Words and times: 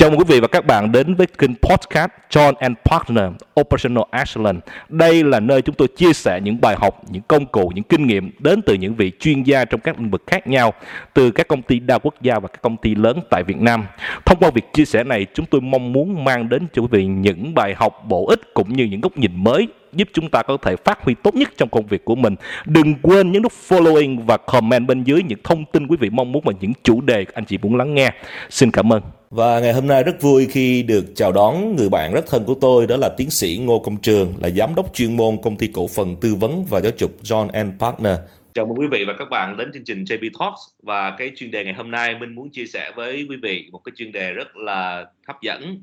Chào 0.00 0.10
mừng 0.10 0.18
quý 0.18 0.24
vị 0.28 0.40
và 0.40 0.48
các 0.48 0.66
bạn 0.66 0.92
đến 0.92 1.14
với 1.14 1.26
kênh 1.26 1.54
podcast 1.54 2.10
John 2.30 2.52
and 2.58 2.76
Partner 2.84 3.24
Operational 3.60 4.04
Excellence. 4.12 4.60
Đây 4.88 5.24
là 5.24 5.40
nơi 5.40 5.62
chúng 5.62 5.74
tôi 5.74 5.88
chia 5.96 6.12
sẻ 6.12 6.40
những 6.40 6.60
bài 6.60 6.76
học, 6.80 7.02
những 7.10 7.22
công 7.28 7.46
cụ, 7.46 7.72
những 7.74 7.84
kinh 7.84 8.06
nghiệm 8.06 8.30
đến 8.38 8.62
từ 8.62 8.74
những 8.74 8.94
vị 8.94 9.12
chuyên 9.20 9.42
gia 9.42 9.64
trong 9.64 9.80
các 9.80 9.98
lĩnh 9.98 10.10
vực 10.10 10.22
khác 10.26 10.46
nhau, 10.46 10.72
từ 11.14 11.30
các 11.30 11.48
công 11.48 11.62
ty 11.62 11.78
đa 11.78 11.98
quốc 11.98 12.14
gia 12.20 12.38
và 12.38 12.48
các 12.48 12.62
công 12.62 12.76
ty 12.76 12.94
lớn 12.94 13.20
tại 13.30 13.42
Việt 13.42 13.56
Nam. 13.60 13.84
Thông 14.26 14.38
qua 14.40 14.50
việc 14.50 14.72
chia 14.72 14.84
sẻ 14.84 15.04
này, 15.04 15.26
chúng 15.34 15.46
tôi 15.46 15.60
mong 15.60 15.92
muốn 15.92 16.24
mang 16.24 16.48
đến 16.48 16.66
cho 16.72 16.82
quý 16.82 16.88
vị 16.90 17.06
những 17.06 17.54
bài 17.54 17.74
học 17.76 18.04
bổ 18.08 18.26
ích 18.26 18.40
cũng 18.54 18.72
như 18.72 18.84
những 18.84 19.00
góc 19.00 19.18
nhìn 19.18 19.32
mới 19.34 19.68
giúp 19.92 20.08
chúng 20.12 20.28
ta 20.28 20.42
có 20.42 20.56
thể 20.62 20.76
phát 20.76 21.04
huy 21.04 21.14
tốt 21.22 21.34
nhất 21.34 21.52
trong 21.56 21.68
công 21.68 21.86
việc 21.86 22.04
của 22.04 22.14
mình. 22.14 22.34
Đừng 22.64 22.94
quên 23.02 23.32
nhấn 23.32 23.42
nút 23.42 23.52
following 23.68 24.24
và 24.26 24.36
comment 24.36 24.86
bên 24.86 25.04
dưới 25.04 25.22
những 25.22 25.40
thông 25.44 25.64
tin 25.64 25.86
quý 25.86 25.96
vị 26.00 26.10
mong 26.10 26.32
muốn 26.32 26.42
và 26.46 26.52
những 26.60 26.72
chủ 26.82 27.00
đề 27.00 27.26
anh 27.34 27.44
chị 27.44 27.58
muốn 27.58 27.76
lắng 27.76 27.94
nghe. 27.94 28.12
Xin 28.50 28.70
cảm 28.70 28.92
ơn. 28.92 29.02
Và 29.30 29.60
ngày 29.60 29.72
hôm 29.72 29.86
nay 29.86 30.02
rất 30.02 30.22
vui 30.22 30.46
khi 30.46 30.82
được 30.82 31.04
chào 31.14 31.32
đón 31.32 31.76
người 31.76 31.88
bạn 31.88 32.12
rất 32.14 32.26
thân 32.26 32.44
của 32.44 32.54
tôi 32.60 32.86
đó 32.86 32.96
là 32.96 33.08
tiến 33.16 33.30
sĩ 33.30 33.58
Ngô 33.62 33.78
Công 33.78 33.96
Trường 33.96 34.34
là 34.40 34.50
giám 34.50 34.74
đốc 34.74 34.94
chuyên 34.94 35.16
môn 35.16 35.36
công 35.42 35.56
ty 35.56 35.66
cổ 35.66 35.88
phần 35.88 36.16
tư 36.20 36.34
vấn 36.34 36.64
và 36.70 36.80
giáo 36.80 36.92
dục 36.98 37.22
John 37.22 37.48
and 37.52 37.72
Partner. 37.80 38.18
Chào 38.54 38.66
mừng 38.66 38.78
quý 38.78 38.86
vị 38.90 39.04
và 39.06 39.14
các 39.18 39.28
bạn 39.30 39.56
đến 39.56 39.70
chương 39.74 39.84
trình 39.84 40.04
JB 40.04 40.30
Talks 40.40 40.60
và 40.82 41.14
cái 41.18 41.30
chuyên 41.36 41.50
đề 41.50 41.64
ngày 41.64 41.74
hôm 41.74 41.90
nay 41.90 42.14
mình 42.20 42.34
muốn 42.34 42.50
chia 42.50 42.66
sẻ 42.66 42.92
với 42.96 43.26
quý 43.28 43.36
vị 43.42 43.68
một 43.72 43.80
cái 43.84 43.92
chuyên 43.96 44.12
đề 44.12 44.32
rất 44.32 44.56
là 44.56 45.06
hấp 45.26 45.42
dẫn 45.42 45.82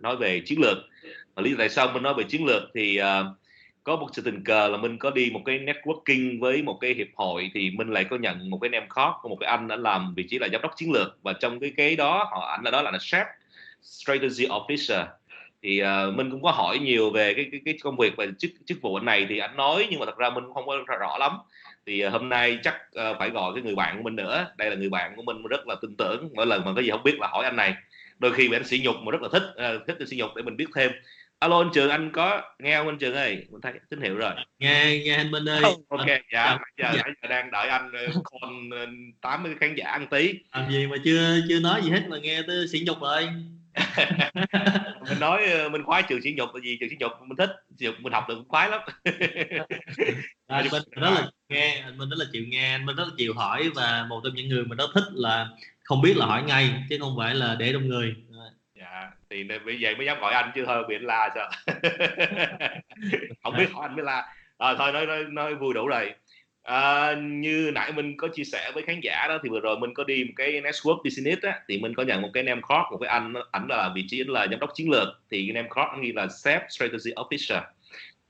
nói 0.00 0.16
về 0.16 0.40
chiến 0.46 0.60
lược. 0.60 0.76
Và 1.34 1.42
lý 1.42 1.50
do 1.50 1.56
tại 1.58 1.68
sao 1.68 1.90
mình 1.94 2.02
nói 2.02 2.14
về 2.14 2.24
chiến 2.24 2.44
lược 2.44 2.62
thì 2.74 3.00
uh, 3.00 3.39
có 3.84 3.96
một 3.96 4.06
sự 4.12 4.22
tình 4.22 4.44
cờ 4.44 4.68
là 4.68 4.76
mình 4.76 4.98
có 4.98 5.10
đi 5.10 5.30
một 5.32 5.42
cái 5.44 5.58
networking 5.58 6.40
với 6.40 6.62
một 6.62 6.78
cái 6.80 6.94
hiệp 6.94 7.08
hội 7.14 7.50
thì 7.54 7.70
mình 7.70 7.88
lại 7.88 8.04
có 8.04 8.16
nhận 8.16 8.50
một 8.50 8.58
cái 8.62 8.68
name 8.68 8.86
khó 8.88 9.18
của 9.22 9.28
một 9.28 9.36
cái 9.40 9.50
anh 9.50 9.68
đã 9.68 9.76
làm 9.76 10.14
vị 10.14 10.26
trí 10.30 10.38
là 10.38 10.48
giám 10.52 10.62
đốc 10.62 10.76
chiến 10.76 10.92
lược. 10.92 11.18
Và 11.22 11.32
trong 11.32 11.60
cái 11.60 11.72
cái 11.76 11.96
đó 11.96 12.28
họ 12.30 12.48
anh 12.50 12.64
là 12.64 12.70
đó 12.70 12.82
là 12.82 12.90
chef 12.90 13.24
strategy 13.82 14.46
officer. 14.46 15.06
Thì 15.62 15.78
ờ, 15.78 16.08
uh, 16.08 16.14
mình 16.14 16.30
cũng 16.30 16.42
có 16.42 16.50
hỏi 16.50 16.78
nhiều 16.78 17.10
về 17.10 17.34
cái 17.34 17.48
cái, 17.52 17.60
cái 17.64 17.78
công 17.82 17.96
việc 17.96 18.16
và 18.16 18.26
chức 18.38 18.50
chức 18.66 18.82
vụ 18.82 18.94
anh 18.94 19.04
này 19.04 19.26
thì 19.28 19.38
anh 19.38 19.56
nói 19.56 19.86
nhưng 19.90 20.00
mà 20.00 20.06
thật 20.06 20.16
ra 20.18 20.30
mình 20.30 20.44
không 20.54 20.66
có 20.66 20.96
rõ 21.00 21.18
lắm. 21.18 21.32
Thì 21.86 22.06
uh, 22.06 22.12
hôm 22.12 22.28
nay 22.28 22.58
chắc 22.62 22.74
uh, 22.74 23.16
phải 23.18 23.30
gọi 23.30 23.52
cái 23.54 23.62
người 23.62 23.74
bạn 23.74 23.96
của 23.96 24.02
mình 24.02 24.16
nữa. 24.16 24.46
Đây 24.56 24.70
là 24.70 24.76
người 24.76 24.88
bạn 24.88 25.12
của 25.16 25.22
mình 25.22 25.42
rất 25.42 25.66
là 25.66 25.74
tin 25.82 25.96
tưởng. 25.96 26.28
Mỗi 26.34 26.46
lần 26.46 26.64
mà 26.64 26.72
có 26.76 26.82
gì 26.82 26.90
không 26.90 27.02
biết 27.02 27.20
là 27.20 27.28
hỏi 27.28 27.44
anh 27.44 27.56
này. 27.56 27.74
Đôi 28.18 28.32
khi 28.32 28.48
mình 28.48 28.64
sỉ 28.64 28.80
nhục 28.84 28.96
mà 28.96 29.12
rất 29.12 29.22
là 29.22 29.28
thích 29.32 29.42
uh, 29.76 29.86
thích 29.86 30.08
sỉ 30.08 30.16
nhục 30.16 30.30
để 30.36 30.42
mình 30.42 30.56
biết 30.56 30.66
thêm 30.74 30.90
alo 31.40 31.58
anh 31.58 31.70
trường 31.74 31.90
anh 31.90 32.10
có 32.12 32.42
nghe 32.58 32.76
không 32.76 32.88
anh 32.88 32.98
trường 32.98 33.14
ơi? 33.14 33.46
Mình 33.50 33.60
thấy 33.60 33.72
tín 33.90 34.00
hiệu 34.00 34.16
rồi. 34.16 34.32
Nghe 34.58 35.00
nghe 35.04 35.14
anh 35.14 35.30
minh 35.30 35.48
ơi. 35.48 35.62
Ok 35.88 36.06
dạ 36.32 36.58
giờ 36.78 36.92
dạ. 36.94 37.02
giờ 37.22 37.28
đang 37.28 37.50
đợi 37.50 37.68
anh 37.68 37.90
con 38.24 38.70
ờ, 38.70 38.86
tám 39.20 39.42
mươi 39.42 39.54
khán 39.60 39.74
giả 39.74 39.88
ăn 39.90 40.06
tí. 40.10 40.34
Làm 40.52 40.70
gì 40.70 40.86
mà 40.86 40.96
chưa 41.04 41.40
chưa 41.48 41.60
nói 41.60 41.82
gì 41.82 41.90
hết 41.90 42.02
mà 42.08 42.18
nghe 42.18 42.42
tới 42.46 42.68
sỉ 42.68 42.82
nhục 42.86 43.00
rồi. 43.00 43.28
Mình 45.08 45.20
nói 45.20 45.46
ờ, 45.46 45.68
mình 45.68 45.82
khoái 45.84 46.02
trường 46.02 46.22
sỉ 46.22 46.34
nhục 46.36 46.54
là 46.54 46.60
gì 46.64 46.76
trường 46.80 46.90
sỉ 46.90 46.96
nhục 47.00 47.12
mình 47.26 47.36
thích 47.36 47.50
sỉ 47.78 47.86
nhục 47.86 47.94
mình 48.00 48.12
học 48.12 48.24
được 48.28 48.34
cũng 48.34 48.48
khoái 48.48 48.70
lắm. 48.70 48.80
Anh 50.46 50.66
minh 50.72 50.82
rất 50.90 51.10
là 51.10 51.30
nghe 51.48 51.80
anh 51.84 51.98
minh 51.98 52.08
rất 52.08 52.16
là 52.18 52.24
chịu 52.32 52.44
nghe 52.48 52.72
anh 52.72 52.86
minh 52.86 52.96
rất 52.96 53.04
là 53.04 53.14
chịu 53.16 53.34
hỏi 53.34 53.70
và 53.74 54.06
một 54.08 54.20
trong 54.24 54.34
những 54.34 54.48
người 54.48 54.64
mà 54.64 54.76
rất 54.76 54.90
thích 54.94 55.04
là 55.12 55.48
không 55.84 56.02
biết 56.02 56.16
là 56.16 56.26
hỏi 56.26 56.42
ngay 56.42 56.74
chứ 56.90 56.96
không 57.00 57.14
phải 57.18 57.34
là 57.34 57.54
để 57.54 57.72
đông 57.72 57.88
người 57.88 58.14
thì 59.30 59.44
bây 59.44 59.80
giờ 59.80 59.94
mới 59.96 60.06
dám 60.06 60.20
gọi 60.20 60.34
anh 60.34 60.50
chứ 60.54 60.64
thôi 60.66 60.84
bị 60.88 60.94
anh 60.94 61.04
la 61.04 61.30
sao 61.34 61.50
không 63.42 63.54
biết 63.58 63.72
hỏi 63.72 63.88
anh 63.88 63.96
mới 63.96 64.04
la. 64.04 64.34
À, 64.58 64.74
thôi 64.78 64.92
nói, 64.92 65.06
nói 65.06 65.24
nói 65.24 65.54
vui 65.54 65.74
đủ 65.74 65.86
rồi. 65.86 66.12
À, 66.62 67.14
như 67.20 67.70
nãy 67.74 67.92
mình 67.92 68.16
có 68.16 68.28
chia 68.28 68.44
sẻ 68.44 68.70
với 68.74 68.82
khán 68.82 69.00
giả 69.02 69.26
đó 69.28 69.38
thì 69.42 69.48
vừa 69.48 69.60
rồi 69.60 69.78
mình 69.78 69.94
có 69.94 70.04
đi 70.04 70.24
một 70.24 70.32
cái 70.36 70.52
network 70.52 71.02
business 71.04 71.42
á 71.42 71.60
thì 71.68 71.78
mình 71.78 71.94
có 71.94 72.02
nhận 72.02 72.22
một 72.22 72.30
cái 72.34 72.42
name 72.42 72.60
card 72.68 72.82
một 72.90 72.98
cái 73.00 73.08
anh 73.08 73.34
ảnh 73.50 73.66
là 73.68 73.92
vị 73.94 74.04
trí 74.08 74.24
là 74.24 74.46
giám 74.50 74.60
đốc 74.60 74.70
chiến 74.74 74.90
lược. 74.90 75.08
Thì 75.30 75.46
cái 75.46 75.54
name 75.54 75.68
card 75.74 76.02
ghi 76.02 76.12
là 76.12 76.28
sếp 76.28 76.62
strategy 76.68 77.10
officer. 77.16 77.60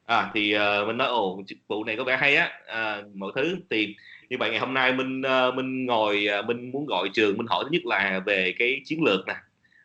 À 0.07 0.31
thì 0.35 0.57
uh, 0.57 0.87
mình 0.87 0.97
nói 0.97 1.09
ồ 1.09 1.43
vụ 1.69 1.85
này 1.85 1.97
có 1.97 2.05
vẻ 2.05 2.17
hay 2.17 2.37
á. 2.37 2.51
À, 2.67 3.03
mọi 3.15 3.33
thứ. 3.35 3.57
Thì 3.71 3.95
như 4.29 4.37
vậy 4.39 4.51
ngày 4.51 4.59
hôm 4.59 4.75
nay 4.75 4.93
mình 4.93 5.23
uh, 5.49 5.55
mình 5.55 5.87
ngồi 5.87 6.29
uh, 6.41 6.47
mình 6.47 6.71
muốn 6.73 6.87
gọi 6.87 7.09
trường 7.15 7.39
mình 7.39 7.47
hỏi 7.47 7.65
thứ 7.65 7.71
nhất 7.73 7.87
là 7.87 8.21
về 8.27 8.55
cái 8.59 8.81
chiến 8.85 9.03
lược 9.03 9.27
nè 9.27 9.35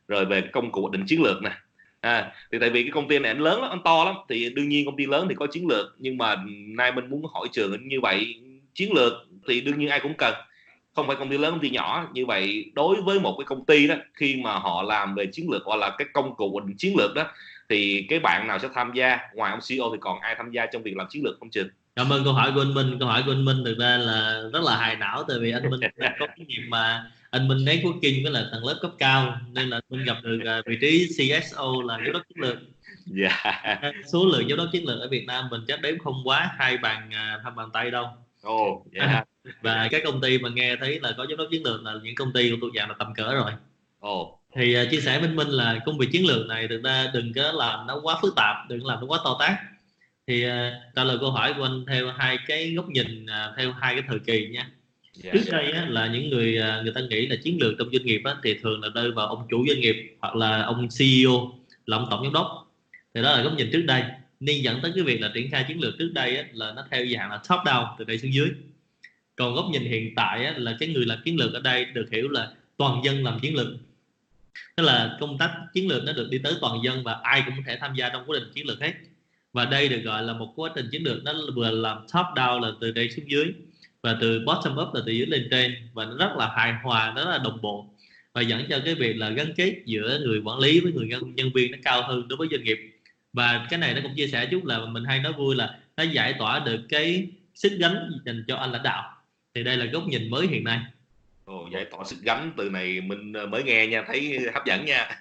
rồi 0.08 0.26
về 0.26 0.42
công 0.42 0.72
cụ 0.72 0.90
định 0.90 1.04
chiến 1.08 1.24
lược 1.24 1.42
nè. 1.44 1.52
À, 2.02 2.32
thì 2.52 2.60
tại 2.60 2.70
vì 2.70 2.84
cái 2.84 2.92
công 2.92 3.08
ty 3.08 3.20
này 3.20 3.32
anh 3.32 3.42
lớn 3.42 3.62
lắm 3.62 3.70
anh 3.70 3.82
to 3.86 4.04
lắm 4.04 4.16
thì 4.30 4.50
đương 4.50 4.70
nhiên 4.70 4.86
công 4.86 4.98
ty 4.98 5.06
lớn 5.06 5.26
thì 5.30 5.36
có 5.36 5.48
chiến 5.48 5.68
lược 5.68 5.96
nhưng 6.00 6.18
mà 6.18 6.36
nay 6.78 6.92
mình 6.92 7.10
muốn 7.10 7.26
hỏi 7.34 7.48
trường 7.52 7.88
như 7.88 8.02
vậy 8.02 8.36
chiến 8.74 8.94
lược 8.94 9.14
thì 9.48 9.62
đương 9.62 9.80
nhiên 9.80 9.90
ai 9.90 10.00
cũng 10.00 10.14
cần. 10.18 10.34
Không 10.96 11.08
phải 11.08 11.16
công 11.16 11.30
ty 11.30 11.38
lớn 11.38 11.52
công 11.52 11.62
ty 11.62 11.70
nhỏ 11.70 12.08
như 12.14 12.26
vậy 12.26 12.72
đối 12.74 13.02
với 13.02 13.20
một 13.20 13.36
cái 13.38 13.46
công 13.46 13.66
ty 13.66 13.88
đó 13.88 13.96
khi 14.14 14.36
mà 14.44 14.54
họ 14.54 14.84
làm 14.84 15.16
về 15.16 15.26
chiến 15.32 15.50
lược 15.52 15.62
hoặc 15.66 15.76
là 15.76 15.96
cái 15.98 16.08
công 16.14 16.36
cụ 16.36 16.60
định 16.60 16.78
chiến 16.78 16.96
lược 16.98 17.16
đó 17.16 17.24
thì 17.70 18.06
cái 18.10 18.20
bạn 18.20 18.48
nào 18.48 18.60
sẽ 18.60 18.68
tham 18.74 18.92
gia? 18.94 19.20
Ngoài 19.34 19.52
ông 19.52 19.60
CEO 19.70 19.90
thì 19.92 19.98
còn 20.02 20.20
ai 20.20 20.36
tham 20.38 20.52
gia 20.52 20.66
trong 20.66 20.84
việc 20.84 20.98
làm 20.98 21.08
chiến 21.10 21.24
lược 21.26 21.40
không 21.40 21.50
trường? 21.50 21.70
Cảm 21.96 22.10
ơn 22.10 22.24
câu 22.24 22.34
hỏi 22.34 22.52
của 22.56 22.62
anh 22.62 22.74
Minh 22.74 23.00
câu 23.00 23.08
hỏi 23.08 23.24
của 23.26 23.32
anh 23.32 23.46
Minh 23.46 23.64
thực 23.66 23.78
ra 23.78 23.98
là 23.98 24.42
rất 24.54 24.64
là 24.64 24.78
hài 24.78 24.96
não 24.96 25.24
tại 25.28 25.40
vì 25.40 25.52
anh 25.52 25.70
Minh 25.70 25.80
có 26.20 26.28
kinh 26.38 26.48
nghiệm 26.48 26.70
mà 26.70 27.12
anh 27.30 27.48
Minh 27.48 27.58
networking 27.58 28.24
với 28.24 28.32
là 28.32 28.50
tầng 28.52 28.66
lớp 28.66 28.80
cấp 28.82 28.92
cao 28.98 29.38
nên 29.52 29.70
là 29.70 29.82
Minh 29.90 30.04
gặp 30.04 30.18
được 30.24 30.40
uh, 30.60 30.66
vị 30.66 30.78
trí 30.82 31.08
CSO 31.08 31.74
là 31.86 31.98
giám 31.98 32.14
đốc 32.14 32.22
chiến 32.30 32.40
lược 32.40 32.58
yeah. 33.22 33.34
Dạ. 33.44 33.92
số 34.14 34.26
lượng 34.26 34.50
giám 34.50 34.58
đốc 34.58 34.68
chiến 34.72 34.88
lược 34.88 35.00
ở 35.00 35.08
Việt 35.08 35.26
Nam 35.28 35.50
mình 35.50 35.62
chắc 35.68 35.82
đếm 35.82 36.00
không 36.00 36.22
quá 36.26 36.52
hai 36.58 36.78
bàn 36.78 37.10
hai 37.12 37.54
bàn 37.56 37.70
tay 37.74 37.92
đâu 37.92 38.08
oh, 38.48 38.94
yeah. 38.94 39.28
và 39.62 39.88
các 39.92 40.02
công 40.06 40.22
ty 40.22 40.38
mà 40.38 40.50
nghe 40.50 40.76
thấy 40.76 41.00
là 41.00 41.12
có 41.18 41.26
giám 41.30 41.38
đốc 41.38 41.48
chiến 41.52 41.64
lược 41.64 41.84
là 41.84 41.94
những 42.04 42.16
công 42.16 42.34
ty 42.34 42.50
của 42.50 42.58
thuộc 42.62 42.72
dạng 42.76 42.90
là 42.90 42.96
tầm 43.00 43.14
cỡ 43.14 43.34
rồi 43.34 43.52
oh. 44.08 44.40
thì 44.56 44.82
uh, 44.84 44.92
chia 44.92 45.02
sẻ 45.02 45.20
với 45.20 45.30
Minh 45.30 45.48
là 45.48 45.80
công 45.86 45.98
việc 45.98 46.10
chiến 46.12 46.28
lược 46.28 46.48
này 46.48 46.68
thực 46.68 46.84
ra 46.84 47.12
đừng 47.14 47.34
có 47.34 47.52
làm 47.52 47.88
nó 47.88 48.00
quá 48.04 48.18
phức 48.22 48.36
tạp 48.36 48.56
đừng 48.70 48.86
làm 48.86 49.00
nó 49.00 49.06
quá 49.08 49.20
to 49.24 49.38
tát 49.40 49.52
thì 50.28 50.46
uh, 50.46 50.52
trả 50.96 51.04
lời 51.04 51.18
câu 51.20 51.32
hỏi 51.32 51.54
của 51.58 51.64
anh 51.64 51.86
theo 51.88 52.12
hai 52.12 52.38
cái 52.48 52.74
góc 52.74 52.90
nhìn 52.90 53.26
uh, 53.26 53.58
theo 53.58 53.72
hai 53.72 53.96
cái 53.96 54.04
thời 54.08 54.20
kỳ 54.20 54.48
nha. 54.48 54.60
Yeah. 54.60 54.72
Dạ. 55.24 55.32
trước 55.34 55.52
đây 55.52 55.72
á, 55.72 55.86
là 55.90 56.08
những 56.08 56.30
người 56.30 56.58
à, 56.58 56.82
người 56.84 56.94
ta 56.94 57.02
nghĩ 57.02 57.28
là 57.28 57.36
chiến 57.44 57.58
lược 57.62 57.74
trong 57.80 57.90
doanh 57.94 58.06
nghiệp 58.06 58.22
á, 58.26 58.36
thì 58.44 58.54
thường 58.54 58.82
là 58.82 58.90
rơi 58.96 59.12
vào 59.12 59.28
ông 59.28 59.48
chủ 59.50 59.66
doanh 59.68 59.80
nghiệp 59.80 60.16
hoặc 60.20 60.36
là 60.36 60.62
ông 60.64 60.88
CEO 61.00 61.54
là 61.86 61.98
ông 61.98 62.08
tổng 62.12 62.24
giám 62.24 62.34
đốc. 62.34 62.74
Thì 63.14 63.22
đó 63.22 63.38
là 63.38 63.44
góc 63.44 63.54
nhìn 63.58 63.70
trước 63.72 63.82
đây. 63.82 64.04
Nên 64.40 64.62
dẫn 64.62 64.80
tới 64.82 64.92
cái 64.96 65.04
việc 65.04 65.22
là 65.22 65.32
triển 65.34 65.52
khai 65.52 65.66
chiến 65.68 65.80
lược 65.80 65.94
trước 66.00 66.12
đây 66.14 66.38
á, 66.38 66.44
là 66.54 66.74
nó 66.74 66.86
theo 66.92 67.06
dạng 67.06 67.30
là 67.30 67.38
top 67.38 67.60
down 67.66 67.96
từ 67.98 68.06
đây 68.06 68.18
xuống 68.18 68.34
dưới. 68.34 68.50
Còn 69.36 69.56
góc 69.56 69.66
nhìn 69.72 69.82
hiện 69.82 70.16
tại 70.16 70.46
á, 70.46 70.54
là 70.58 70.78
cái 70.80 70.90
người 70.90 71.06
làm 71.06 71.18
chiến 71.26 71.38
lược 71.38 71.54
ở 71.54 71.60
đây 71.60 71.86
được 71.86 72.08
hiểu 72.12 72.30
là 72.30 72.52
toàn 72.78 73.02
dân 73.06 73.24
làm 73.24 73.40
chiến 73.40 73.56
lược. 73.56 73.68
Tức 74.76 74.84
là 74.84 75.18
công 75.20 75.38
tác 75.38 75.52
chiến 75.74 75.88
lược 75.88 76.04
nó 76.04 76.14
được 76.14 76.28
đi 76.32 76.38
tới 76.38 76.54
toàn 76.62 76.84
dân 76.84 77.04
và 77.04 77.20
ai 77.24 77.44
cũng 77.46 77.54
có 77.58 77.64
thể 77.68 77.78
tham 77.82 77.96
gia 77.96 78.10
trong 78.10 78.24
quá 78.28 78.38
trình 78.40 78.52
chiến 78.54 78.68
lược 78.68 78.82
hết 78.82 78.94
và 79.56 79.66
đây 79.66 79.90
được 79.90 80.02
gọi 80.04 80.24
là 80.24 80.34
một 80.34 80.54
quá 80.56 80.70
trình 80.76 80.90
chiến 80.92 81.04
lược 81.04 81.24
nó 81.24 81.34
vừa 81.56 81.72
làm 81.72 81.98
top 81.98 82.26
down 82.36 82.60
là 82.60 82.72
từ 82.82 82.92
đây 82.92 83.10
xuống 83.10 83.32
dưới 83.32 83.54
và 84.02 84.18
từ 84.22 84.44
bottom 84.46 84.78
up 84.78 84.94
là 84.94 85.02
từ 85.06 85.12
dưới 85.12 85.26
lên 85.26 85.48
trên 85.52 85.76
và 85.94 86.06
nó 86.06 86.16
rất 86.18 86.36
là 86.38 86.50
hài 86.56 86.74
hòa 86.84 87.14
nó 87.16 87.32
là 87.32 87.38
đồng 87.38 87.62
bộ 87.62 87.86
và 88.36 88.42
dẫn 88.42 88.66
cho 88.70 88.80
cái 88.86 88.96
việc 88.96 89.14
là 89.14 89.30
gắn 89.30 89.54
kết 89.58 89.82
giữa 89.86 90.20
người 90.26 90.42
quản 90.46 90.60
lý 90.60 90.80
với 90.80 90.92
người 90.92 91.08
nhân, 91.08 91.52
viên 91.54 91.72
nó 91.72 91.78
cao 91.84 92.04
hơn 92.04 92.28
đối 92.28 92.38
với 92.38 92.48
doanh 92.52 92.64
nghiệp. 92.64 92.80
Và 93.34 93.68
cái 93.70 93.80
này 93.80 93.94
nó 93.94 94.02
cũng 94.04 94.16
chia 94.16 94.28
sẻ 94.28 94.46
chút 94.52 94.66
là 94.66 94.86
mình 94.86 95.04
hay 95.04 95.20
nói 95.20 95.34
vui 95.34 95.56
là 95.56 95.80
nó 95.98 96.04
giải 96.04 96.36
tỏa 96.40 96.60
được 96.60 96.82
cái 96.90 97.28
sức 97.54 97.72
gánh 97.80 98.12
dành 98.26 98.44
cho 98.48 98.56
anh 98.56 98.72
lãnh 98.72 98.84
đạo. 98.84 99.12
Thì 99.56 99.64
đây 99.64 99.78
là 99.78 99.86
góc 99.86 100.04
nhìn 100.08 100.30
mới 100.30 100.48
hiện 100.48 100.64
nay. 100.64 100.80
Ồ, 101.46 101.70
giải 101.74 101.86
tỏa 101.86 102.04
sức 102.06 102.16
gánh 102.24 102.52
từ 102.58 102.70
này 102.70 103.02
mình 103.02 103.34
ờ, 103.34 103.48
mới 103.48 103.64
nghe 103.64 103.88
nha 103.88 104.04
thấy 104.08 104.40
hấp 104.54 104.66
dẫn 104.66 104.86
nha 104.86 105.10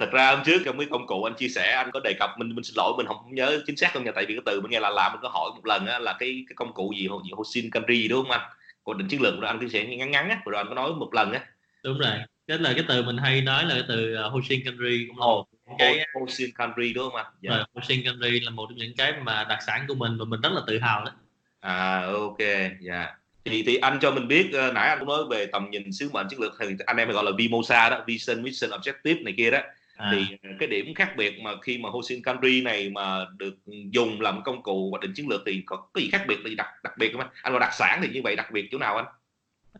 thật 0.00 0.10
ra 0.12 0.30
hôm 0.30 0.44
trước 0.44 0.62
trong 0.64 0.76
mấy 0.76 0.86
công 0.90 1.06
cụ 1.06 1.24
anh 1.24 1.34
chia 1.34 1.48
sẻ 1.48 1.72
anh 1.72 1.90
có 1.92 2.00
đề 2.04 2.12
cập 2.18 2.30
mình 2.38 2.54
mình 2.54 2.64
xin 2.64 2.74
lỗi 2.76 2.92
mình 2.96 3.06
không 3.06 3.34
nhớ 3.34 3.60
chính 3.66 3.76
xác 3.76 3.90
không 3.92 4.04
nha 4.04 4.12
tại 4.14 4.26
vì 4.26 4.34
cái 4.34 4.42
từ 4.46 4.60
mình 4.60 4.70
nghe 4.70 4.80
là 4.80 4.90
làm 4.90 5.12
mình 5.12 5.20
có 5.22 5.28
hỏi 5.28 5.50
một 5.54 5.66
lần 5.66 5.86
á, 5.86 5.98
là 5.98 6.16
cái 6.18 6.44
cái 6.48 6.54
công 6.56 6.74
cụ 6.74 6.92
gì 6.96 7.08
gì 7.24 7.30
Hosin 7.32 7.70
Kanri 7.70 8.08
đúng 8.08 8.22
không 8.22 8.30
anh? 8.30 8.50
Cố 8.84 8.94
định 8.94 9.08
chiến 9.08 9.22
lược 9.22 9.34
rồi 9.40 9.48
anh 9.48 9.60
chia 9.60 9.68
sẻ 9.68 9.84
ngắn 9.84 10.10
ngắn 10.10 10.28
á 10.28 10.40
rồi 10.44 10.56
anh 10.56 10.66
có 10.68 10.74
nói 10.74 10.92
một 10.92 11.14
lần 11.14 11.32
á. 11.32 11.40
Đúng 11.84 11.98
rồi 11.98 12.12
cái 12.46 12.58
là 12.58 12.72
cái 12.72 12.84
từ 12.88 13.02
mình 13.02 13.16
hay 13.16 13.40
nói 13.40 13.64
là 13.64 13.74
cái 13.74 13.84
từ 13.88 14.16
uh, 14.26 14.32
Hosin 14.32 14.60
Kanri 14.64 15.06
cũng 15.08 15.18
là 15.18 15.26
oh, 15.26 15.48
cái 15.78 16.06
Hosin 16.20 16.50
Kanri 16.54 16.92
đúng 16.92 17.10
không 17.10 17.16
anh? 17.16 17.26
Dạ. 17.40 17.50
rồi 17.50 17.64
Hosin 17.74 18.04
Kanri 18.04 18.40
là 18.40 18.50
một 18.50 18.66
trong 18.68 18.78
những 18.78 18.96
cái 18.96 19.12
mà 19.22 19.44
đặc 19.48 19.58
sản 19.66 19.84
của 19.88 19.94
mình 19.94 20.18
và 20.18 20.24
mình 20.24 20.40
rất 20.40 20.52
là 20.52 20.60
tự 20.66 20.78
hào 20.78 21.04
đó. 21.04 21.12
À 21.60 22.02
ok 22.06 22.38
dạ. 22.80 22.96
yeah 22.96 23.19
thì 23.50 23.62
thì 23.62 23.76
anh 23.76 23.98
cho 24.02 24.10
mình 24.10 24.28
biết 24.28 24.46
uh, 24.46 24.74
nãy 24.74 24.88
anh 24.88 24.98
cũng 24.98 25.08
nói 25.08 25.24
về 25.30 25.46
tầm 25.46 25.70
nhìn 25.70 25.92
sứ 25.92 26.10
mệnh 26.12 26.26
chiến 26.30 26.40
lược 26.40 26.52
thì 26.60 26.66
anh 26.86 26.96
em 26.96 27.10
gọi 27.10 27.24
là 27.24 27.30
Vimosa 27.38 27.90
đó 27.90 28.04
Vision 28.06 28.42
Mission 28.42 28.70
Objective 28.70 29.24
này 29.24 29.34
kia 29.36 29.50
đó. 29.50 29.58
À. 30.00 30.10
thì 30.12 30.36
ờ, 30.42 30.50
cái 30.58 30.68
điểm 30.68 30.94
khác 30.94 31.16
biệt 31.16 31.40
mà 31.40 31.50
khi 31.62 31.78
mà 31.78 31.88
Hosin 31.90 32.22
Kanri 32.22 32.60
này 32.60 32.88
mà 32.88 33.26
được 33.38 33.54
dùng 33.90 34.20
làm 34.20 34.42
công 34.42 34.62
cụ 34.62 34.90
hoạch 34.90 35.02
định 35.02 35.12
chiến 35.14 35.28
lược 35.28 35.42
thì 35.46 35.62
có 35.66 35.88
cái 35.94 36.04
gì 36.04 36.10
khác 36.10 36.24
biệt 36.28 36.36
gì 36.44 36.54
đặc 36.54 36.66
đặc 36.84 36.98
biệt 36.98 37.12
không 37.12 37.20
anh? 37.20 37.30
Anh 37.42 37.52
gọi 37.52 37.60
đặc 37.60 37.74
sản 37.78 38.00
thì 38.02 38.08
như 38.12 38.20
vậy 38.24 38.36
đặc 38.36 38.50
biệt 38.52 38.68
chỗ 38.70 38.78
nào 38.78 38.96
anh? 38.96 39.04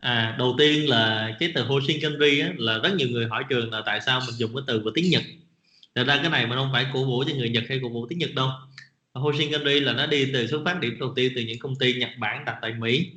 À 0.01 0.35
đầu 0.39 0.55
tiên 0.57 0.89
là 0.89 1.31
cái 1.39 1.51
từ 1.55 1.63
Hosin 1.63 2.01
Kanri 2.01 2.39
á, 2.39 2.49
là 2.57 2.79
rất 2.83 2.95
nhiều 2.95 3.07
người 3.07 3.27
hỏi 3.27 3.43
trường 3.49 3.71
là 3.71 3.81
tại 3.85 4.01
sao 4.01 4.21
mình 4.27 4.35
dùng 4.35 4.55
cái 4.55 4.63
từ 4.67 4.81
của 4.83 4.91
tiếng 4.95 5.09
Nhật? 5.09 5.23
Thật 5.95 6.03
ra 6.07 6.19
cái 6.21 6.29
này 6.29 6.47
mà 6.47 6.55
không 6.55 6.69
phải 6.73 6.85
cổ 6.93 7.05
vũ 7.05 7.23
cho 7.27 7.35
người 7.35 7.49
Nhật 7.49 7.63
hay 7.69 7.79
cổ 7.83 7.89
vũ 7.89 8.07
tiếng 8.07 8.19
Nhật 8.19 8.35
đâu. 8.35 8.49
Hosin 9.13 9.51
Kanri 9.51 9.79
là 9.79 9.93
nó 9.93 10.05
đi 10.05 10.29
từ 10.33 10.47
xuất 10.47 10.61
phát 10.65 10.79
điểm 10.79 10.97
đầu 10.99 11.13
tiên 11.15 11.31
từ 11.35 11.41
những 11.41 11.59
công 11.59 11.75
ty 11.75 11.93
Nhật 11.93 12.09
Bản 12.17 12.45
đặt 12.45 12.55
tại 12.61 12.73
Mỹ 12.73 13.11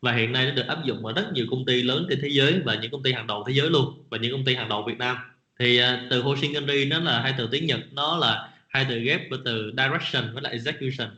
và 0.00 0.12
hiện 0.12 0.32
nay 0.32 0.46
nó 0.46 0.54
được 0.54 0.66
áp 0.66 0.84
dụng 0.84 1.06
ở 1.06 1.12
rất 1.12 1.32
nhiều 1.32 1.46
công 1.50 1.64
ty 1.66 1.82
lớn 1.82 2.06
trên 2.10 2.18
thế 2.22 2.28
giới 2.28 2.60
và 2.64 2.74
những 2.74 2.90
công 2.90 3.02
ty 3.02 3.12
hàng 3.12 3.26
đầu 3.26 3.44
thế 3.46 3.52
giới 3.52 3.70
luôn 3.70 4.04
và 4.10 4.18
những 4.18 4.32
công 4.32 4.44
ty 4.44 4.54
hàng 4.54 4.68
đầu 4.68 4.84
Việt 4.86 4.98
Nam. 4.98 5.16
Thì 5.58 5.80
uh, 5.80 6.10
từ 6.10 6.22
Hoshinganri 6.22 6.84
nó 6.84 6.98
là 6.98 7.20
hai 7.20 7.34
từ 7.38 7.48
tiếng 7.52 7.66
Nhật 7.66 7.80
nó 7.92 8.16
là 8.16 8.48
hai 8.68 8.86
từ 8.88 8.98
ghép 8.98 9.30
với 9.30 9.38
từ 9.44 9.72
direction 9.76 10.34
với 10.34 10.42
lại 10.42 10.52
execution. 10.52 11.08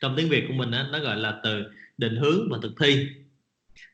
Trong 0.00 0.16
tiếng 0.16 0.28
Việt 0.28 0.44
của 0.48 0.54
mình 0.54 0.70
á, 0.70 0.86
nó 0.92 0.98
gọi 0.98 1.16
là 1.16 1.34
từ 1.42 1.64
định 1.98 2.16
hướng 2.16 2.48
và 2.50 2.58
thực 2.62 2.72
thi. 2.80 3.06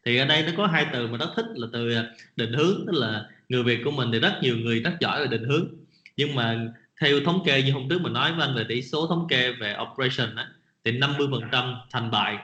Thì 0.04 0.16
ở 0.16 0.24
đây 0.24 0.42
nó 0.42 0.52
có 0.56 0.66
hai 0.66 0.86
từ 0.92 1.06
mà 1.06 1.18
rất 1.18 1.28
thích 1.36 1.46
là 1.54 1.66
từ 1.72 1.94
à, 1.94 2.04
định 2.36 2.52
hướng 2.52 2.84
tức 2.86 2.92
là 2.92 3.24
người 3.48 3.62
Việt 3.62 3.80
của 3.84 3.90
mình 3.90 4.12
thì 4.12 4.18
rất 4.18 4.38
nhiều 4.42 4.56
người 4.56 4.80
rất 4.80 4.92
giỏi 5.00 5.20
về 5.20 5.26
định 5.26 5.48
hướng. 5.48 5.68
Nhưng 6.16 6.34
mà 6.34 6.66
theo 7.00 7.20
thống 7.24 7.42
kê 7.46 7.62
như 7.62 7.72
hôm 7.72 7.88
trước 7.88 8.02
mình 8.02 8.12
nói 8.12 8.32
với 8.32 8.46
anh 8.46 8.54
về 8.54 8.64
tỷ 8.68 8.82
số 8.82 9.06
thống 9.06 9.26
kê 9.28 9.52
về 9.52 9.76
operation 9.82 10.36
á, 10.36 10.48
thì 10.84 10.92
50% 10.92 11.76
thành 11.90 12.10
bại 12.10 12.38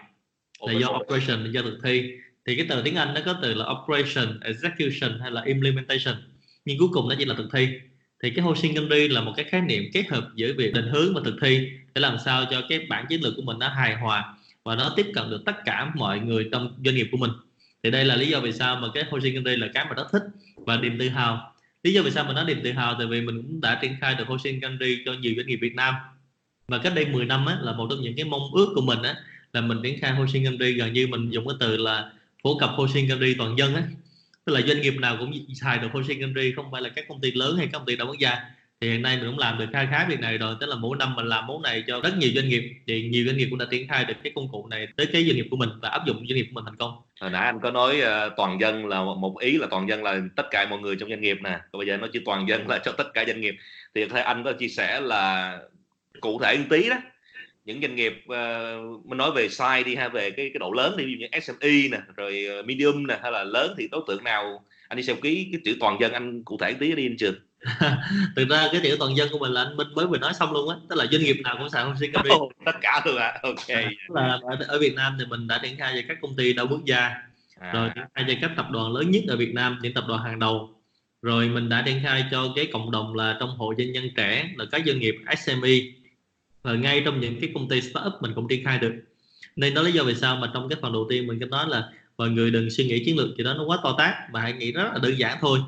là 0.60 0.72
do 0.72 0.88
operation 0.88 1.44
là 1.44 1.50
do 1.50 1.62
thực 1.62 1.78
thi. 1.84 2.10
Thì 2.46 2.56
cái 2.56 2.66
từ 2.68 2.82
tiếng 2.82 2.96
Anh 2.96 3.14
nó 3.14 3.20
có 3.24 3.38
từ 3.42 3.54
là 3.54 3.66
operation 3.70 4.40
execution 4.40 5.20
hay 5.20 5.30
là 5.30 5.42
implementation. 5.42 6.14
Nhưng 6.64 6.78
cuối 6.78 6.88
cùng 6.92 7.08
nó 7.08 7.14
chỉ 7.18 7.24
là 7.24 7.34
thực 7.34 7.48
thi. 7.52 7.68
Thì 8.22 8.30
cái 8.30 8.44
Hoshinkanri 8.44 9.08
là 9.08 9.20
một 9.20 9.32
cái 9.36 9.44
khái 9.44 9.60
niệm 9.60 9.84
kết 9.92 10.08
hợp 10.08 10.28
giữa 10.34 10.52
việc 10.56 10.74
định 10.74 10.88
hướng 10.92 11.14
và 11.14 11.20
thực 11.24 11.36
thi 11.42 11.70
để 11.94 12.00
làm 12.00 12.16
sao 12.24 12.44
cho 12.50 12.62
cái 12.68 12.86
bản 12.88 13.06
chiến 13.08 13.22
lược 13.22 13.32
của 13.36 13.42
mình 13.42 13.58
nó 13.58 13.68
hài 13.68 13.94
hòa 13.94 14.34
và 14.64 14.74
nó 14.74 14.92
tiếp 14.96 15.06
cận 15.14 15.30
được 15.30 15.42
tất 15.46 15.56
cả 15.64 15.92
mọi 15.94 16.18
người 16.20 16.48
trong 16.52 16.78
doanh 16.84 16.94
nghiệp 16.94 17.08
của 17.12 17.16
mình. 17.16 17.30
Thì 17.82 17.90
đây 17.90 18.04
là 18.04 18.16
lý 18.16 18.26
do 18.26 18.40
vì 18.40 18.52
sao 18.52 18.76
mà 18.76 18.88
cái 18.94 19.04
Hoshinkanri 19.10 19.56
là 19.56 19.68
cái 19.74 19.84
mà 19.84 19.94
rất 19.94 20.06
thích 20.12 20.22
và 20.56 20.76
niềm 20.76 20.98
tự 20.98 21.08
hào. 21.08 21.52
Lý 21.82 21.92
do 21.92 22.02
vì 22.02 22.10
sao 22.10 22.24
mình 22.24 22.34
nói 22.34 22.44
niềm 22.44 22.60
tự 22.64 22.72
hào? 22.72 22.94
Tại 22.98 23.06
vì 23.06 23.20
mình 23.20 23.36
cũng 23.36 23.60
đã 23.60 23.78
triển 23.82 23.96
khai 24.00 24.14
được 24.14 24.26
Hoshinkanri 24.26 25.02
cho 25.04 25.12
nhiều 25.12 25.32
doanh 25.36 25.46
nghiệp 25.46 25.56
Việt 25.56 25.74
Nam. 25.74 25.94
Và 26.68 26.78
cách 26.78 26.92
đây 26.96 27.06
10 27.06 27.24
năm 27.24 27.46
á, 27.46 27.58
là 27.62 27.72
một 27.72 27.86
trong 27.90 28.00
những 28.00 28.16
cái 28.16 28.24
mong 28.24 28.42
ước 28.52 28.72
của 28.74 28.80
mình 28.80 29.02
á, 29.02 29.14
là 29.56 29.62
mình 29.62 29.80
triển 29.82 30.00
khai 30.00 30.10
Hoshinkanri 30.10 30.72
gần 30.72 30.92
như 30.92 31.06
mình 31.06 31.30
dùng 31.30 31.48
cái 31.48 31.56
từ 31.60 31.76
là 31.76 32.10
phổ 32.42 32.58
cập 32.58 32.70
Hoshinkanri 32.70 33.34
toàn 33.34 33.58
dân 33.58 33.74
á. 33.74 33.82
Tức 34.44 34.52
là 34.52 34.60
doanh 34.60 34.80
nghiệp 34.80 34.94
nào 34.98 35.16
cũng 35.18 35.32
xài 35.54 35.78
được 35.78 35.88
Hoshinkanri 35.92 36.52
không 36.52 36.70
phải 36.72 36.82
là 36.82 36.88
các 36.88 37.04
công 37.08 37.20
ty 37.20 37.32
lớn 37.32 37.56
hay 37.56 37.66
các 37.66 37.78
công 37.78 37.86
ty 37.86 37.96
đa 37.96 38.04
quốc 38.04 38.18
gia. 38.18 38.38
Thì 38.80 38.88
hiện 38.90 39.02
nay 39.02 39.16
mình 39.16 39.26
cũng 39.26 39.38
làm 39.38 39.58
được 39.58 39.66
khá 39.72 39.86
khá 39.90 40.06
việc 40.08 40.20
này 40.20 40.38
rồi 40.38 40.54
tức 40.60 40.66
là 40.66 40.76
mỗi 40.76 40.96
năm 40.96 41.16
mình 41.16 41.26
làm 41.26 41.46
món 41.46 41.62
này 41.62 41.84
cho 41.86 42.00
rất 42.00 42.16
nhiều 42.18 42.30
doanh 42.34 42.48
nghiệp. 42.48 42.72
Thì 42.86 43.08
nhiều 43.08 43.24
doanh 43.26 43.36
nghiệp 43.36 43.46
cũng 43.50 43.58
đã 43.58 43.66
triển 43.70 43.88
khai 43.88 44.04
được 44.04 44.14
cái 44.22 44.32
công 44.34 44.48
cụ 44.48 44.66
này 44.66 44.86
tới 44.96 45.06
cái 45.12 45.24
doanh 45.24 45.36
nghiệp 45.36 45.46
của 45.50 45.56
mình 45.56 45.68
và 45.82 45.88
áp 45.88 46.06
dụng 46.06 46.16
doanh 46.16 46.36
nghiệp 46.36 46.46
của 46.50 46.54
mình 46.54 46.64
thành 46.64 46.76
công. 46.76 46.92
Hồi 47.20 47.30
nãy 47.30 47.44
anh 47.44 47.60
có 47.60 47.70
nói 47.70 48.00
uh, 48.00 48.32
toàn 48.36 48.60
dân 48.60 48.86
là 48.86 49.04
một 49.04 49.38
ý 49.38 49.58
là 49.58 49.66
toàn 49.70 49.88
dân 49.88 50.02
là 50.02 50.20
tất 50.36 50.46
cả 50.50 50.66
mọi 50.70 50.78
người 50.78 50.96
trong 50.96 51.08
doanh 51.08 51.20
nghiệp 51.20 51.38
nè. 51.42 51.58
Còn 51.72 51.78
bây 51.78 51.86
giờ 51.86 51.96
nó 51.96 52.06
chỉ 52.12 52.18
toàn 52.24 52.48
dân 52.48 52.68
là 52.68 52.78
cho 52.84 52.92
tất 52.92 53.14
cả 53.14 53.24
doanh 53.26 53.40
nghiệp. 53.40 53.56
Thì 53.94 54.04
thấy 54.08 54.22
anh 54.22 54.44
có 54.44 54.52
chia 54.52 54.68
sẻ 54.68 55.00
là 55.00 55.58
cụ 56.20 56.40
thể 56.42 56.56
một 56.58 56.64
tí 56.70 56.88
đó 56.88 56.96
những 57.66 57.80
doanh 57.80 57.96
nghiệp 57.96 58.24
uh, 58.24 59.06
mình 59.06 59.18
nói 59.18 59.30
về 59.32 59.48
size 59.48 59.84
đi 59.84 59.94
ha 59.94 60.08
về 60.08 60.30
cái 60.30 60.50
cái 60.54 60.58
độ 60.60 60.72
lớn 60.72 60.96
đi 60.96 61.04
ví 61.04 61.12
dụ 61.12 61.18
như 61.18 61.40
SME 61.40 61.88
nè 61.90 61.98
rồi 62.16 62.46
medium 62.64 63.06
nè 63.06 63.18
hay 63.22 63.32
là 63.32 63.44
lớn 63.44 63.74
thì 63.78 63.88
đối 63.90 64.02
tượng 64.06 64.24
nào? 64.24 64.64
Anh 64.88 64.96
đi 64.96 65.02
xem 65.02 65.20
ký 65.20 65.48
cái 65.52 65.60
chữ 65.64 65.76
toàn 65.80 65.96
dân 66.00 66.12
anh 66.12 66.42
cụ 66.42 66.58
thể 66.60 66.74
tí 66.74 66.92
đi 66.92 67.06
anh 67.06 67.16
trường. 67.16 67.34
Thực 68.36 68.48
ra 68.48 68.68
cái 68.72 68.80
tiểu 68.84 68.96
toàn 68.98 69.16
dân 69.16 69.28
của 69.32 69.38
mình 69.38 69.52
là 69.52 69.62
anh 69.62 69.76
Minh 69.76 69.88
mới 69.94 70.06
vừa 70.06 70.18
nói 70.18 70.34
xong 70.34 70.52
luôn 70.52 70.68
á 70.68 70.76
tức 70.88 70.96
là 70.96 71.06
doanh 71.12 71.22
nghiệp 71.22 71.36
nào 71.44 71.56
cũng 71.58 71.70
xài 71.70 71.84
Hoshin 71.84 72.12
Candy 72.12 72.30
oh, 72.34 72.52
tất 72.64 72.76
cả 72.80 73.02
luôn 73.04 73.16
ạ 73.16 73.26
à. 73.26 73.40
ok 73.42 73.84
là 74.08 74.38
ở, 74.42 74.56
ở 74.68 74.78
Việt 74.78 74.94
Nam 74.94 75.16
thì 75.18 75.24
mình 75.26 75.46
đã 75.46 75.60
triển 75.62 75.76
khai 75.76 75.92
cho 75.96 76.02
các 76.08 76.18
công 76.22 76.36
ty 76.36 76.52
đa 76.52 76.62
quốc 76.62 76.84
gia 76.84 76.98
à. 77.60 77.72
rồi 77.72 77.90
triển 77.94 78.04
khai 78.14 78.24
cho 78.28 78.34
các 78.40 78.50
tập 78.56 78.66
đoàn 78.70 78.92
lớn 78.92 79.10
nhất 79.10 79.22
ở 79.28 79.36
Việt 79.36 79.54
Nam 79.54 79.78
những 79.82 79.94
tập 79.94 80.04
đoàn 80.08 80.22
hàng 80.22 80.38
đầu. 80.38 80.70
Rồi 81.22 81.48
mình 81.48 81.68
đã 81.68 81.82
triển 81.86 82.00
khai 82.02 82.24
cho 82.30 82.52
cái 82.56 82.66
cộng 82.72 82.90
đồng 82.90 83.14
là 83.14 83.36
trong 83.40 83.56
hội 83.56 83.74
doanh 83.78 83.92
nhân 83.92 84.10
trẻ 84.16 84.50
là 84.56 84.64
các 84.72 84.82
doanh 84.86 84.98
nghiệp 84.98 85.14
SME 85.38 85.78
và 86.66 86.74
ngay 86.74 87.02
trong 87.04 87.20
những 87.20 87.40
cái 87.40 87.50
công 87.54 87.68
ty 87.68 87.80
startup 87.80 88.12
mình 88.20 88.32
cũng 88.34 88.48
triển 88.48 88.64
khai 88.64 88.78
được. 88.78 88.94
Nên 89.56 89.74
đó 89.74 89.82
lý 89.82 89.92
do 89.92 90.04
vì 90.04 90.14
sao 90.14 90.36
mà 90.36 90.50
trong 90.54 90.68
cái 90.68 90.78
phần 90.82 90.92
đầu 90.92 91.06
tiên 91.10 91.26
mình 91.26 91.40
có 91.40 91.46
nói 91.46 91.66
là 91.68 91.88
mọi 92.16 92.30
người 92.30 92.50
đừng 92.50 92.70
suy 92.70 92.84
nghĩ 92.84 93.04
chiến 93.04 93.16
lược 93.16 93.36
gì 93.38 93.44
đó 93.44 93.54
nó 93.54 93.64
quá 93.64 93.78
to 93.82 93.94
tát, 93.98 94.14
mà 94.32 94.40
hãy 94.40 94.52
nghĩ 94.52 94.72
rất 94.72 94.90
là 94.92 94.98
đơn 95.02 95.18
giản 95.18 95.38
thôi. 95.40 95.58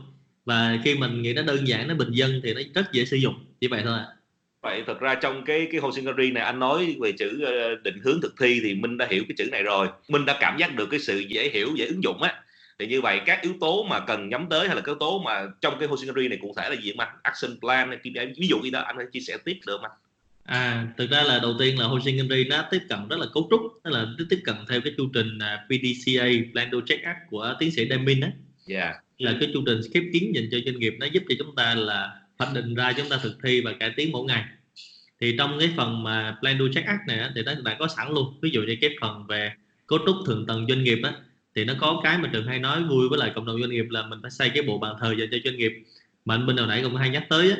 Và 0.44 0.78
khi 0.84 0.94
mình 0.94 1.22
nghĩ 1.22 1.32
nó 1.32 1.42
đơn 1.42 1.68
giản, 1.68 1.88
nó 1.88 1.94
bình 1.94 2.10
dân 2.10 2.40
thì 2.44 2.54
nó 2.54 2.60
rất 2.74 2.92
dễ 2.92 3.04
sử 3.04 3.16
dụng. 3.16 3.34
Chỉ 3.60 3.68
vậy 3.68 3.82
thôi 3.84 3.98
ạ. 3.98 4.06
À. 4.08 4.14
vậy 4.62 4.82
thật 4.86 5.00
ra 5.00 5.14
trong 5.14 5.44
cái 5.44 5.68
cái 5.72 5.80
Hoshinkanri 5.80 6.30
này 6.30 6.42
anh 6.44 6.58
nói 6.58 6.96
về 7.00 7.12
chữ 7.12 7.44
ờ, 7.44 7.74
định 7.74 8.00
hướng 8.04 8.20
thực 8.22 8.34
thi 8.40 8.60
thì 8.62 8.74
minh 8.74 8.96
đã 8.96 9.06
hiểu 9.10 9.24
cái 9.28 9.34
chữ 9.38 9.50
này 9.52 9.62
rồi. 9.62 9.88
Minh 10.08 10.24
đã 10.24 10.36
cảm 10.40 10.58
giác 10.58 10.76
được 10.76 10.86
cái 10.90 11.00
sự 11.00 11.18
dễ 11.18 11.50
hiểu, 11.54 11.68
dễ 11.76 11.86
ứng 11.86 12.02
dụng 12.02 12.22
á. 12.22 12.42
Thì 12.78 12.86
như 12.86 13.00
vậy 13.00 13.20
các 13.26 13.42
yếu 13.42 13.52
tố 13.60 13.86
mà 13.90 14.00
cần 14.00 14.28
nhắm 14.28 14.46
tới 14.50 14.66
hay 14.66 14.76
là 14.76 14.82
các 14.82 14.92
yếu 14.92 14.98
tố 15.00 15.22
mà 15.24 15.46
trong 15.60 15.78
cái 15.78 15.88
Hoshinkanri 15.88 16.28
này 16.28 16.38
cụ 16.42 16.54
thể 16.56 16.70
là 16.70 16.76
gì 16.82 16.92
mà 16.92 17.12
action 17.22 17.60
plan 17.60 17.98
ví 18.36 18.48
dụ 18.48 18.62
gì 18.62 18.70
đó 18.70 18.80
anh 18.80 18.96
phải 18.96 19.06
chia 19.12 19.20
sẻ 19.20 19.36
tiếp 19.44 19.58
được 19.66 19.80
mà 19.82 19.88
À, 20.48 20.86
thực 20.98 21.10
ra 21.10 21.22
là 21.22 21.38
đầu 21.38 21.56
tiên 21.58 21.78
là 21.78 21.86
Hoshinkanri 21.86 22.44
nó 22.44 22.64
tiếp 22.70 22.82
cận 22.88 22.98
rất 23.08 23.18
là 23.18 23.26
cấu 23.34 23.48
trúc, 23.50 23.60
tức 23.84 23.90
là 23.90 24.06
tiếp 24.30 24.40
cận 24.44 24.56
theo 24.68 24.80
cái 24.80 24.92
chu 24.96 25.08
trình 25.14 25.38
uh, 25.38 25.66
PDCA 25.66 26.28
Plan 26.52 26.68
Do 26.72 26.78
Check 26.86 27.04
Act 27.04 27.18
của 27.30 27.54
tiến 27.58 27.70
sĩ 27.70 27.88
Demin 27.90 28.20
á. 28.20 28.30
Yeah. 28.68 28.96
Là 29.18 29.36
cái 29.40 29.50
chu 29.54 29.62
trình 29.66 29.80
khép 29.94 30.02
kín 30.12 30.32
dành 30.34 30.48
cho 30.50 30.58
doanh 30.64 30.78
nghiệp 30.78 30.94
nó 31.00 31.06
giúp 31.06 31.22
cho 31.28 31.34
chúng 31.38 31.54
ta 31.56 31.74
là 31.74 32.20
hoạch 32.38 32.54
định 32.54 32.74
ra 32.74 32.92
chúng 32.92 33.08
ta 33.08 33.18
thực 33.22 33.38
thi 33.42 33.60
và 33.60 33.72
cải 33.72 33.90
tiến 33.96 34.12
mỗi 34.12 34.24
ngày. 34.24 34.44
Thì 35.20 35.34
trong 35.38 35.56
cái 35.58 35.70
phần 35.76 36.02
mà 36.02 36.36
Plan 36.40 36.58
Do 36.58 36.64
Check 36.74 36.86
Act 36.86 37.00
này 37.08 37.30
thì 37.34 37.42
nó 37.42 37.52
đã 37.64 37.76
có 37.78 37.88
sẵn 37.96 38.14
luôn. 38.14 38.38
Ví 38.42 38.50
dụ 38.50 38.62
như 38.62 38.76
cái 38.80 38.90
phần 39.00 39.26
về 39.28 39.52
cấu 39.86 39.98
trúc 40.06 40.16
thượng 40.26 40.46
tầng 40.46 40.66
doanh 40.68 40.84
nghiệp 40.84 40.98
á, 41.04 41.12
thì 41.54 41.64
nó 41.64 41.74
có 41.78 42.00
cái 42.04 42.18
mà 42.18 42.30
trường 42.32 42.46
hay 42.46 42.58
nói 42.58 42.82
vui 42.82 43.08
với 43.08 43.18
lại 43.18 43.32
cộng 43.34 43.46
đồng 43.46 43.60
doanh 43.60 43.70
nghiệp 43.70 43.86
là 43.90 44.06
mình 44.06 44.18
phải 44.22 44.30
xây 44.30 44.50
cái 44.50 44.62
bộ 44.62 44.78
bàn 44.78 44.94
thờ 45.00 45.14
dành 45.18 45.28
cho 45.32 45.38
doanh 45.44 45.56
nghiệp 45.56 45.72
mà 46.24 46.34
anh 46.34 46.46
bên 46.46 46.56
đầu 46.56 46.66
nãy 46.66 46.82
cũng 46.82 46.96
hay 46.96 47.10
nhắc 47.10 47.26
tới 47.28 47.50
á, 47.50 47.56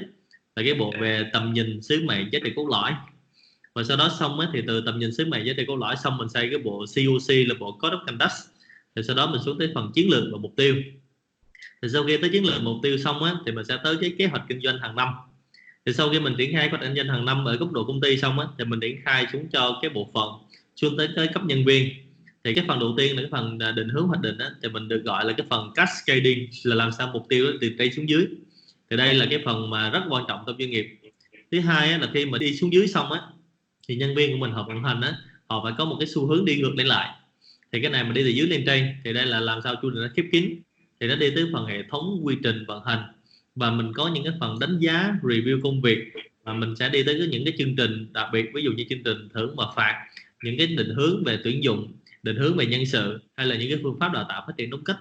là 0.59 0.65
cái 0.65 0.75
bộ 0.75 0.93
về 1.01 1.31
tầm 1.33 1.53
nhìn 1.53 1.83
sứ 1.83 2.03
mệnh 2.05 2.29
giá 2.33 2.39
trị 2.45 2.53
cốt 2.57 2.69
lõi. 2.71 2.93
Và 3.75 3.83
sau 3.83 3.97
đó 3.97 4.11
xong 4.19 4.41
ấy, 4.41 4.49
thì 4.53 4.63
từ 4.67 4.81
tầm 4.81 4.99
nhìn 4.99 5.13
sứ 5.13 5.27
mệnh 5.27 5.47
giá 5.47 5.53
trị 5.57 5.65
cốt 5.67 5.77
lõi 5.77 5.97
xong 5.97 6.19
mình 6.19 6.29
xây 6.29 6.49
cái 6.51 6.59
bộ 6.59 6.85
COC 6.97 7.35
là 7.49 7.55
bộ 7.61 7.73
Code 7.73 7.97
of 7.97 8.05
Conduct. 8.07 8.33
Thì 8.97 9.03
sau 9.03 9.17
đó 9.17 9.27
mình 9.27 9.41
xuống 9.45 9.59
tới 9.59 9.71
phần 9.75 9.91
chiến 9.95 10.11
lược 10.11 10.25
và 10.33 10.39
mục 10.39 10.53
tiêu. 10.57 10.77
Thì 11.83 11.89
sau 11.93 12.05
khi 12.05 12.17
tới 12.17 12.31
chiến 12.31 12.47
lược 12.47 12.63
mục 12.63 12.77
tiêu 12.83 12.99
xong 12.99 13.23
á, 13.23 13.35
thì 13.47 13.53
mình 13.53 13.65
sẽ 13.65 13.77
tới 13.85 13.97
cái 14.01 14.15
kế 14.19 14.27
hoạch 14.27 14.43
kinh 14.49 14.61
doanh 14.61 14.79
hàng 14.79 14.97
năm. 14.97 15.09
Thì 15.87 15.93
sau 15.93 16.11
khi 16.11 16.21
mình 16.21 16.35
triển 16.39 16.53
khai 16.53 16.67
kế 16.67 16.71
hoạch 16.71 16.83
kinh 16.83 16.97
doanh 16.97 17.09
hàng 17.09 17.25
năm 17.25 17.45
ở 17.45 17.57
góc 17.57 17.73
độ 17.73 17.85
công 17.85 18.01
ty 18.01 18.17
xong 18.17 18.39
á, 18.39 18.47
thì 18.59 18.65
mình 18.65 18.81
triển 18.81 19.01
khai 19.05 19.27
xuống 19.33 19.49
cho 19.53 19.79
cái 19.83 19.91
bộ 19.91 20.11
phận 20.15 20.29
xuống 20.77 20.97
tới 20.97 21.09
cái 21.17 21.27
cấp 21.27 21.45
nhân 21.45 21.65
viên. 21.65 21.89
Thì 22.45 22.55
cái 22.55 22.65
phần 22.69 22.79
đầu 22.79 22.95
tiên 22.99 23.17
là 23.17 23.23
cái 23.23 23.31
phần 23.31 23.59
định 23.77 23.89
hướng 23.89 24.07
hoạch 24.07 24.21
định 24.21 24.39
á, 24.39 24.51
thì 24.63 24.69
mình 24.69 24.89
được 24.89 25.03
gọi 25.05 25.25
là 25.25 25.33
cái 25.33 25.47
phần 25.51 25.71
cascading 25.75 26.49
là 26.65 26.75
làm 26.75 26.93
sao 26.93 27.11
mục 27.13 27.27
tiêu 27.29 27.47
từ 27.61 27.71
trên 27.79 27.93
xuống 27.95 28.09
dưới 28.09 28.27
thì 28.91 28.97
đây 28.97 29.15
là 29.15 29.27
cái 29.31 29.43
phần 29.45 29.71
mà 29.71 29.91
rất 29.91 30.03
quan 30.09 30.25
trọng 30.29 30.41
trong 30.47 30.57
doanh 30.59 30.71
nghiệp. 30.71 30.87
Thứ 31.53 31.61
hai 31.61 31.93
á, 31.93 31.99
là 31.99 32.11
khi 32.15 32.27
mà 32.27 32.39
đi 32.39 32.57
xuống 32.57 32.73
dưới 32.73 32.87
xong 32.87 33.13
á 33.13 33.21
thì 33.89 33.97
nhân 33.97 34.15
viên 34.15 34.33
của 34.33 34.39
mình 34.39 34.51
họ 34.51 34.65
vận 34.69 34.83
hành 34.83 35.01
á 35.01 35.17
họ 35.47 35.61
phải 35.65 35.73
có 35.79 35.85
một 35.85 35.97
cái 36.01 36.07
xu 36.07 36.27
hướng 36.27 36.45
đi 36.45 36.57
ngược 36.57 36.75
lên 36.77 36.87
lại. 36.87 37.09
Thì 37.73 37.81
cái 37.81 37.91
này 37.91 38.05
mình 38.05 38.15
đi 38.15 38.23
từ 38.23 38.29
dưới 38.29 38.47
lên 38.47 38.63
trên 38.67 38.95
thì 39.05 39.13
đây 39.13 39.27
là 39.27 39.41
làm 39.41 39.61
sao 39.65 39.75
chu 39.83 39.91
trình 39.91 40.03
nó 40.03 40.09
khép 40.17 40.25
kín 40.33 40.61
thì 41.01 41.07
nó 41.07 41.17
đi 41.17 41.31
tới 41.35 41.47
phần 41.53 41.67
hệ 41.67 41.83
thống 41.91 42.21
quy 42.23 42.37
trình 42.43 42.65
vận 42.69 42.85
hành. 42.85 43.03
Và 43.55 43.71
mình 43.71 43.93
có 43.93 44.11
những 44.15 44.25
cái 44.25 44.33
phần 44.41 44.59
đánh 44.59 44.79
giá 44.79 45.13
review 45.23 45.61
công 45.63 45.81
việc 45.81 45.99
và 46.45 46.53
mình 46.53 46.77
sẽ 46.77 46.89
đi 46.89 47.03
tới 47.03 47.29
những 47.31 47.45
cái 47.45 47.55
chương 47.59 47.77
trình 47.77 48.13
đặc 48.13 48.29
biệt 48.33 48.47
ví 48.55 48.63
dụ 48.63 48.73
như 48.73 48.85
chương 48.89 49.03
trình 49.05 49.29
thưởng 49.35 49.55
và 49.57 49.65
phạt 49.77 50.07
những 50.43 50.59
cái 50.59 50.67
định 50.67 50.91
hướng 50.97 51.25
về 51.25 51.39
tuyển 51.45 51.65
dụng 51.65 51.93
định 52.23 52.37
hướng 52.37 52.57
về 52.57 52.67
nhân 52.67 52.87
sự 52.87 53.19
hay 53.37 53.47
là 53.47 53.57
những 53.57 53.71
cái 53.71 53.79
phương 53.83 53.97
pháp 54.01 54.13
đào 54.13 54.27
tạo 54.29 54.45
phát 54.47 54.53
triển 54.57 54.71
đúng 54.71 54.85
cách 54.85 54.97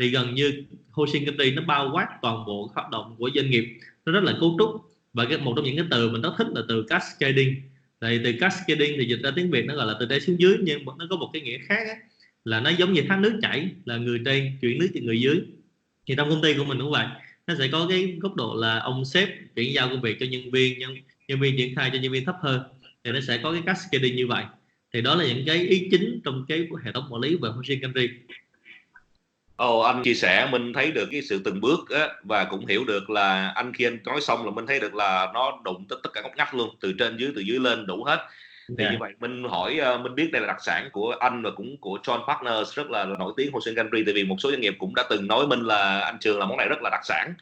thì 0.00 0.08
gần 0.08 0.34
như 0.34 0.64
Hoshinkanri 0.90 1.50
nó 1.50 1.62
bao 1.62 1.90
quát 1.94 2.08
toàn 2.22 2.46
bộ 2.46 2.70
hoạt 2.74 2.90
động 2.90 3.14
của 3.18 3.30
doanh 3.34 3.50
nghiệp. 3.50 3.78
Nó 4.06 4.12
rất 4.12 4.24
là 4.24 4.32
cấu 4.40 4.56
trúc. 4.58 4.70
Và 5.12 5.24
cái 5.24 5.38
một 5.38 5.52
trong 5.56 5.64
những 5.64 5.76
cái 5.76 5.86
từ 5.90 6.10
mình 6.10 6.22
rất 6.22 6.32
thích 6.38 6.46
là 6.54 6.62
từ 6.68 6.82
cascading. 6.82 7.54
Thì 8.00 8.20
từ 8.24 8.32
cascading 8.40 8.94
thì 8.98 9.04
dịch 9.04 9.20
ra 9.22 9.30
tiếng 9.36 9.50
Việt 9.50 9.64
nó 9.64 9.76
gọi 9.76 9.86
là 9.86 9.94
từ 10.00 10.06
trên 10.10 10.20
xuống 10.20 10.40
dưới 10.40 10.56
nhưng 10.60 10.84
nó 10.84 11.06
có 11.10 11.16
một 11.16 11.30
cái 11.32 11.42
nghĩa 11.42 11.58
khác 11.58 11.86
ấy, 11.86 11.96
là 12.44 12.60
nó 12.60 12.70
giống 12.70 12.92
như 12.92 13.02
thác 13.08 13.18
nước 13.20 13.38
chảy 13.42 13.68
là 13.84 13.96
người 13.96 14.20
trên 14.24 14.56
chuyển 14.62 14.78
nước 14.78 14.88
cho 14.94 15.00
người 15.02 15.20
dưới. 15.20 15.40
Thì 16.06 16.14
trong 16.16 16.30
công 16.30 16.42
ty 16.42 16.54
của 16.54 16.64
mình 16.64 16.78
cũng 16.78 16.90
vậy. 16.90 17.06
Nó 17.46 17.54
sẽ 17.58 17.68
có 17.68 17.86
cái 17.90 18.16
góc 18.20 18.34
độ 18.34 18.54
là 18.54 18.78
ông 18.78 19.04
sếp 19.04 19.28
chuyển 19.56 19.72
giao 19.74 19.88
công 19.88 20.00
việc 20.00 20.16
cho 20.20 20.26
nhân 20.26 20.50
viên 20.50 20.78
nhân 20.78 20.96
nhân 21.28 21.40
viên 21.40 21.56
triển 21.56 21.74
khai 21.74 21.90
cho 21.92 21.98
nhân 21.98 22.12
viên 22.12 22.24
thấp 22.24 22.36
hơn. 22.42 22.62
Thì 23.04 23.12
nó 23.12 23.20
sẽ 23.20 23.38
có 23.42 23.52
cái 23.52 23.62
cascading 23.66 24.16
như 24.16 24.26
vậy. 24.26 24.44
Thì 24.92 25.00
đó 25.00 25.14
là 25.14 25.26
những 25.26 25.46
cái 25.46 25.58
ý 25.58 25.88
chính 25.90 26.20
trong 26.24 26.44
cái 26.48 26.66
hệ 26.84 26.92
thống 26.92 27.06
quản 27.10 27.22
lý 27.22 27.36
về 27.36 27.48
Hoshinkanri 27.48 28.08
Ồ, 29.56 29.80
anh 29.80 30.02
chia 30.02 30.14
sẻ 30.14 30.48
mình 30.50 30.72
thấy 30.72 30.92
được 30.92 31.08
cái 31.10 31.22
sự 31.22 31.40
từng 31.44 31.60
bước 31.60 31.90
á, 31.90 32.08
và 32.22 32.44
cũng 32.44 32.66
hiểu 32.66 32.84
được 32.84 33.10
là 33.10 33.52
anh 33.54 33.72
khi 33.74 33.84
anh 33.84 33.98
nói 34.04 34.20
xong 34.20 34.44
là 34.44 34.50
mình 34.50 34.66
thấy 34.66 34.80
được 34.80 34.94
là 34.94 35.30
nó 35.34 35.60
đụng 35.64 35.84
tất 35.88 35.96
tất 36.02 36.10
cả 36.12 36.20
góc 36.20 36.32
ngách 36.36 36.54
luôn 36.54 36.68
từ 36.80 36.92
trên 36.98 37.16
dưới 37.16 37.32
từ 37.34 37.40
dưới 37.40 37.58
lên 37.58 37.86
đủ 37.86 38.04
hết 38.04 38.18
thì 38.68 38.74
yeah. 38.78 38.88
Dạ. 38.88 38.92
như 38.92 38.96
vậy 39.00 39.12
mình 39.20 39.44
hỏi 39.44 39.78
ờ, 39.78 39.98
mình 39.98 40.14
biết 40.14 40.28
đây 40.32 40.42
là 40.42 40.46
đặc 40.46 40.56
sản 40.60 40.88
của 40.92 41.16
anh 41.20 41.42
và 41.42 41.50
cũng 41.50 41.76
của 41.76 41.98
John 42.02 42.26
Partners 42.26 42.74
rất 42.74 42.90
là, 42.90 43.04
là 43.04 43.16
nổi 43.18 43.32
tiếng 43.36 43.52
Hoshin 43.52 43.74
Country 43.74 44.04
tại 44.04 44.14
vì 44.14 44.24
một 44.24 44.36
số 44.38 44.50
doanh 44.50 44.60
nghiệp 44.60 44.74
cũng 44.78 44.94
đã 44.94 45.04
từng 45.10 45.26
nói 45.26 45.46
mình 45.46 45.60
là 45.60 46.00
anh 46.00 46.18
Trường 46.20 46.38
là 46.38 46.46
món 46.46 46.56
này 46.56 46.68
rất 46.68 46.82
là 46.82 46.90
đặc 46.90 47.00
sản 47.04 47.34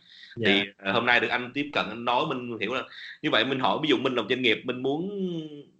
yeah. 0.45 0.64
thì 0.64 0.88
uh, 0.88 0.95
hôm 0.95 1.07
nay 1.07 1.21
được 1.21 1.28
anh 1.28 1.50
tiếp 1.54 1.71
cận 1.73 1.85
anh 1.88 2.04
nói 2.04 2.25
mình 2.28 2.59
hiểu 2.61 2.75
là 2.75 2.83
như 3.23 3.31
vậy 3.31 3.45
mình 3.45 3.61
hỏi 3.61 3.78
ví 3.83 3.88
dụ 3.88 3.97
mình 3.97 4.14
làm 4.14 4.28
doanh 4.28 4.42
nghiệp 4.42 4.61
mình 4.64 4.83
muốn 4.83 5.11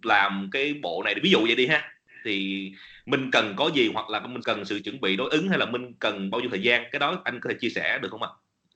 làm 0.03 0.49
cái 0.51 0.73
bộ 0.81 1.03
này 1.05 1.15
ví 1.23 1.29
dụ 1.29 1.39
vậy 1.41 1.55
đi 1.55 1.67
ha 1.67 1.92
thì 2.23 2.71
mình 3.05 3.31
cần 3.31 3.53
có 3.57 3.71
gì 3.75 3.89
hoặc 3.93 4.09
là 4.09 4.19
mình 4.19 4.41
cần 4.41 4.65
sự 4.65 4.79
chuẩn 4.83 5.01
bị 5.01 5.15
đối 5.15 5.29
ứng 5.29 5.49
hay 5.49 5.59
là 5.59 5.65
mình 5.65 5.93
cần 5.99 6.29
bao 6.29 6.41
nhiêu 6.41 6.49
thời 6.49 6.61
gian 6.61 6.83
cái 6.91 6.99
đó 6.99 7.21
anh 7.23 7.39
có 7.39 7.49
thể 7.49 7.55
chia 7.59 7.69
sẻ 7.69 7.99
được 8.01 8.09
không 8.11 8.23
ạ? 8.23 8.29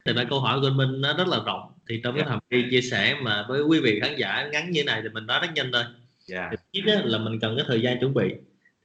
Thì 0.05 0.13
ra 0.13 0.23
câu 0.29 0.39
hỏi 0.39 0.59
của 0.61 0.69
mình 0.75 1.01
nó 1.01 1.13
rất 1.17 1.27
là 1.27 1.39
rộng 1.45 1.71
thì 1.89 2.01
trong 2.03 2.15
yeah. 2.15 2.27
cái 2.27 2.37
dạ. 2.51 2.59
hầm 2.59 2.69
chia 2.71 2.81
sẻ 2.81 3.15
mà 3.21 3.45
với 3.49 3.61
quý 3.61 3.79
vị 3.79 3.99
khán 3.99 4.15
giả 4.17 4.49
ngắn 4.51 4.71
như 4.71 4.83
này 4.83 5.01
thì 5.03 5.09
mình 5.09 5.25
nói 5.25 5.39
rất 5.41 5.47
nhanh 5.55 5.71
thôi. 5.73 5.83
Yeah. 6.31 6.51
Thì 6.73 6.81
là 7.03 7.17
mình 7.17 7.39
cần 7.39 7.55
cái 7.57 7.65
thời 7.67 7.81
gian 7.81 7.99
chuẩn 7.99 8.13
bị 8.13 8.33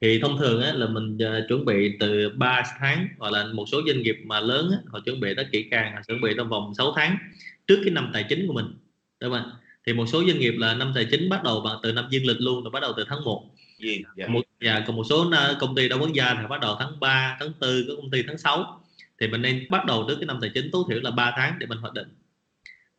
thì 0.03 0.19
thông 0.19 0.39
thường 0.39 0.63
á, 0.63 0.73
là 0.73 0.87
mình 0.87 1.17
uh, 1.17 1.49
chuẩn 1.49 1.65
bị 1.65 1.97
từ 2.01 2.29
3 2.29 2.63
tháng 2.79 3.09
hoặc 3.19 3.33
là 3.33 3.45
một 3.45 3.65
số 3.73 3.83
doanh 3.87 4.03
nghiệp 4.03 4.17
mà 4.25 4.41
lớn 4.41 4.71
á, 4.73 4.79
họ 4.87 5.01
chuẩn 5.01 5.21
bị 5.21 5.35
rất 5.35 5.47
kỹ 5.53 5.67
càng 5.71 5.93
họ 5.95 6.01
chuẩn 6.07 6.21
bị 6.21 6.31
trong 6.37 6.49
vòng 6.49 6.75
6 6.75 6.93
tháng 6.97 7.17
trước 7.67 7.81
cái 7.85 7.95
năm 7.95 8.11
tài 8.13 8.25
chính 8.29 8.47
của 8.47 8.53
mình 8.53 8.67
đúng 9.21 9.33
không 9.33 9.51
thì 9.87 9.93
một 9.93 10.07
số 10.07 10.23
doanh 10.27 10.39
nghiệp 10.39 10.55
là 10.59 10.75
năm 10.75 10.93
tài 10.95 11.07
chính 11.11 11.29
bắt 11.29 11.43
đầu 11.45 11.61
bằng 11.61 11.79
từ 11.83 11.93
năm 11.93 12.07
dương 12.11 12.27
lịch 12.27 12.41
luôn 12.41 12.65
là 12.65 12.71
bắt 12.71 12.81
đầu 12.81 12.93
từ 12.97 13.05
tháng 13.09 13.25
1 13.25 13.45
gì? 13.83 14.03
Dạ. 14.17 14.27
một 14.27 14.41
dạ, 14.61 14.85
còn 14.87 14.97
một 14.97 15.05
số 15.05 15.31
ờ, 15.31 15.57
công 15.61 15.75
ty 15.75 15.89
đa 15.89 15.97
quốc 15.97 16.13
gia 16.15 16.35
thì 16.35 16.47
bắt 16.49 16.61
đầu 16.61 16.77
tháng 16.79 17.01
3 17.01 17.37
tháng 17.41 17.53
4 17.61 17.71
có 17.89 17.95
công 17.97 18.11
ty 18.11 18.23
tháng 18.27 18.39
6 18.39 18.81
thì 19.21 19.29
mình 19.29 19.43
nên 19.43 19.67
bắt 19.71 19.85
đầu 19.85 20.05
trước 20.09 20.17
cái 20.17 20.27
năm 20.27 20.39
tài 20.41 20.51
chính 20.55 20.71
tối 20.73 20.85
thiểu 20.89 21.01
là 21.01 21.11
3 21.11 21.33
tháng 21.37 21.59
để 21.59 21.67
mình 21.67 21.79
hoạch 21.79 21.95
định. 21.95 22.09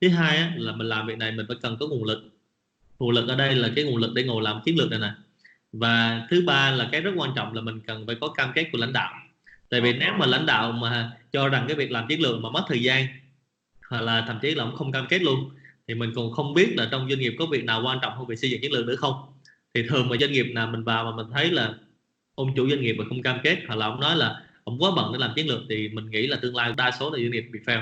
Thứ 0.02 0.10
hai 0.10 0.38
á, 0.38 0.54
là 0.58 0.75
mình 0.75 0.88
làm 0.88 1.08
việc 1.08 1.18
này 1.18 1.32
mình 1.32 1.46
phải 1.48 1.58
cần 1.62 1.78
có 1.80 1.88
nguồn 1.88 2.04
lực. 2.04 2.24
Nguồn 3.00 3.12
lực 3.12 3.28
ở 3.28 3.36
đây 3.36 3.56
là 3.56 3.70
cái 3.75 3.86
nguồn 3.86 3.98
lực 3.98 4.12
để 4.16 4.24
ngồi 4.24 4.44
làm 4.44 4.62
chiến 4.66 4.78
lược 4.78 4.90
này 4.90 5.00
nè. 5.00 5.12
Và 5.74 6.28
thứ 6.30 6.44
ba 6.46 6.72
là 6.72 6.90
cái 6.92 7.02
rất 7.02 7.12
quan 7.16 7.32
trọng 7.36 7.54
là 7.54 7.62
mình 7.62 7.80
cần 7.88 8.08
phải 8.08 8.16
có 8.22 8.28
cam 8.28 8.52
kết 8.56 8.66
của 8.72 8.78
lãnh 8.78 8.94
đạo. 8.94 9.13
Tại 9.70 9.82
vì 9.82 9.94
nếu 9.94 10.13
mà 10.18 10.25
lãnh 10.25 10.46
đạo 10.46 10.72
mà 10.72 11.12
cho 11.32 11.50
rằng 11.50 11.66
cái 11.68 11.78
việc 11.78 11.92
làm 11.92 12.08
chiến 12.08 12.22
lược 12.22 12.40
mà 12.40 12.50
mất 12.50 12.63
thời 12.68 12.84
gian 12.84 13.08
hoặc 13.90 14.02
là 14.02 14.24
thậm 14.28 14.40
chí 14.42 14.56
là 14.56 14.66
không 14.75 14.92
cam 14.92 15.08
kết 15.10 15.22
luôn 15.22 15.50
thì 15.88 15.94
mình 15.94 16.12
còn 16.16 16.32
không 16.32 16.54
biết 16.54 16.74
là 16.78 16.88
trong 16.92 17.10
doanh 17.10 17.20
nghiệp 17.20 17.36
có 17.40 17.46
việc 17.46 17.63
nào 17.63 17.82
quan 17.86 18.00
trọng 18.02 18.18
hơn 18.18 18.28
việc 18.28 18.40
xây 18.40 18.50
dựng 18.50 18.62
chiến 18.62 18.72
lược 18.72 18.86
nữa 18.86 18.96
không? 18.96 19.33
Thì 19.74 19.84
thường 19.89 20.10
mà 20.10 20.18
doanh 20.20 20.32
nghiệp 20.32 20.46
nào 20.53 20.68
mình 20.68 20.84
vào 20.84 21.03
mà 21.06 21.15
mình 21.15 21.25
thấy 21.34 21.51
là 21.51 21.74
ông 22.36 22.53
chủ 22.56 22.70
doanh 22.70 22.82
nghiệp 22.82 22.94
mà 22.94 23.06
không 23.10 23.22
cam 23.22 23.39
kết 23.44 23.58
hoặc 23.68 23.75
là 23.75 23.86
ông 23.86 24.00
nói 24.00 24.15
là 24.15 24.42
ông 24.63 24.77
quá 24.80 24.92
bận 24.96 25.13
để 25.13 25.20
làm 25.20 25.32
chiến 25.36 25.48
lược 25.48 25.62
thì 25.70 25.89
mình 25.89 26.12
nghĩ 26.12 26.27
là 26.27 26.38
tương 26.42 26.56
lai 26.56 26.74
đa 26.77 26.92
số 27.00 27.12
là 27.12 27.20
doanh 27.20 27.32
nghiệp 27.32 27.46
bị 27.51 27.60
fail. 27.65 27.82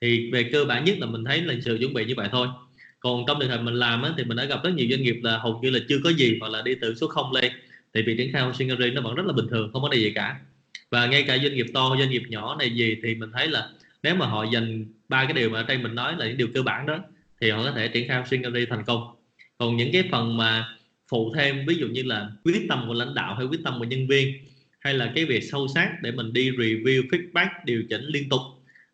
Thì 0.00 0.30
về 0.30 0.42
cơ 0.52 0.64
bản 0.64 0.84
nhất 0.84 0.98
là 0.98 1.06
mình 1.06 1.24
thấy 1.24 1.40
là 1.40 1.54
sự 1.64 1.76
chuẩn 1.80 1.94
bị 1.94 2.04
như 2.04 2.14
vậy 2.16 2.28
thôi. 2.32 2.48
Còn 3.00 3.24
trong 3.26 3.40
trường 3.40 3.50
hợp 3.50 3.62
mình 3.62 3.74
làm 3.74 4.02
á, 4.02 4.10
thì 4.16 4.24
mình 4.24 4.36
đã 4.36 4.44
gặp 4.44 4.64
rất 4.64 4.70
nhiều 4.74 4.86
doanh 4.90 5.02
nghiệp 5.02 5.20
là 5.22 5.38
hầu 5.38 5.60
như 5.62 5.70
là 5.70 5.78
chưa 5.88 5.98
có 6.04 6.10
gì 6.10 6.36
hoặc 6.40 6.48
là 6.48 6.62
đi 6.62 6.74
từ 6.80 6.94
số 6.94 7.06
0 7.06 7.32
lên 7.32 7.52
thì 7.94 8.02
việc 8.02 8.14
triển 8.18 8.32
khai 8.32 8.42
Hosingary 8.42 8.90
nó 8.90 9.00
vẫn 9.00 9.14
rất 9.14 9.26
là 9.26 9.32
bình 9.32 9.46
thường 9.50 9.70
không 9.72 9.82
có 9.82 9.90
gì 9.94 10.12
cả. 10.14 10.36
Và 10.90 11.06
ngay 11.06 11.22
cả 11.22 11.38
doanh 11.38 11.54
nghiệp 11.54 11.66
to 11.74 11.96
doanh 11.98 12.10
nghiệp 12.10 12.22
nhỏ 12.28 12.56
này 12.58 12.70
gì 12.70 12.96
thì 13.02 13.14
mình 13.14 13.30
thấy 13.32 13.48
là 13.48 13.68
nếu 14.02 14.14
mà 14.14 14.26
họ 14.26 14.44
dành 14.44 14.86
ba 15.08 15.24
cái 15.24 15.32
điều 15.32 15.50
mà 15.50 15.60
ở 15.60 15.62
đây 15.62 15.78
mình 15.78 15.94
nói 15.94 16.14
là 16.18 16.26
những 16.26 16.36
điều 16.36 16.48
cơ 16.54 16.62
bản 16.62 16.86
đó 16.86 16.98
thì 17.40 17.50
họ 17.50 17.64
có 17.64 17.72
thể 17.72 17.88
triển 17.88 18.08
khai 18.08 18.20
Hosingary 18.20 18.66
thành 18.66 18.84
công. 18.86 19.14
Còn 19.58 19.76
những 19.76 19.92
cái 19.92 20.08
phần 20.10 20.36
mà 20.36 20.76
phụ 21.10 21.32
thêm 21.34 21.66
ví 21.66 21.74
dụ 21.74 21.86
như 21.86 22.02
là 22.02 22.28
quyết 22.44 22.66
tâm 22.68 22.84
của 22.88 22.94
lãnh 22.94 23.14
đạo 23.14 23.34
hay 23.34 23.46
quyết 23.46 23.60
tâm 23.64 23.74
của 23.78 23.84
nhân 23.84 24.06
viên 24.06 24.34
hay 24.80 24.94
là 24.94 25.12
cái 25.14 25.24
việc 25.24 25.40
sâu 25.40 25.68
sát 25.68 25.90
để 26.02 26.10
mình 26.10 26.32
đi 26.32 26.50
review 26.50 27.08
feedback 27.08 27.48
điều 27.64 27.82
chỉnh 27.88 28.04
liên 28.04 28.28
tục. 28.28 28.40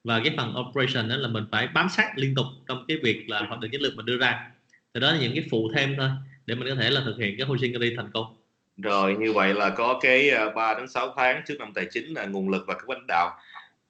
Và 0.04 0.20
cái 0.24 0.34
phần 0.36 0.54
operation 0.58 1.08
đó 1.08 1.16
là 1.16 1.28
mình 1.28 1.44
phải 1.50 1.68
bám 1.74 1.88
sát 1.88 2.18
liên 2.18 2.34
tục 2.34 2.46
trong 2.68 2.84
cái 2.88 2.96
việc 3.02 3.28
là 3.28 3.42
hoạch 3.42 3.60
định 3.60 3.70
chiến 3.70 3.80
lược 3.80 3.96
mình 3.96 4.06
đưa 4.06 4.16
ra. 4.16 4.50
Thì 4.94 5.00
đó 5.00 5.12
là 5.12 5.18
những 5.18 5.34
cái 5.34 5.44
phụ 5.50 5.70
thêm 5.74 5.94
thôi 5.98 6.08
để 6.46 6.54
mình 6.54 6.68
có 6.68 6.74
thể 6.74 6.90
là 6.90 7.02
thực 7.04 7.18
hiện 7.18 7.34
cái 7.38 7.46
Hosingary 7.46 7.94
thành 7.96 8.10
công. 8.14 8.36
Rồi 8.76 9.16
như 9.16 9.32
vậy 9.32 9.54
là 9.54 9.70
có 9.70 9.98
cái 10.02 10.30
ờ, 10.30 10.50
3 10.50 10.74
đến 10.74 10.88
6 10.88 11.14
tháng 11.16 11.42
trước 11.46 11.54
năm 11.58 11.72
tài 11.74 11.86
chính 11.90 12.14
là 12.14 12.26
nguồn 12.26 12.48
lực 12.48 12.64
và 12.66 12.74
các 12.74 12.88
lãnh 12.88 13.06
đạo. 13.08 13.30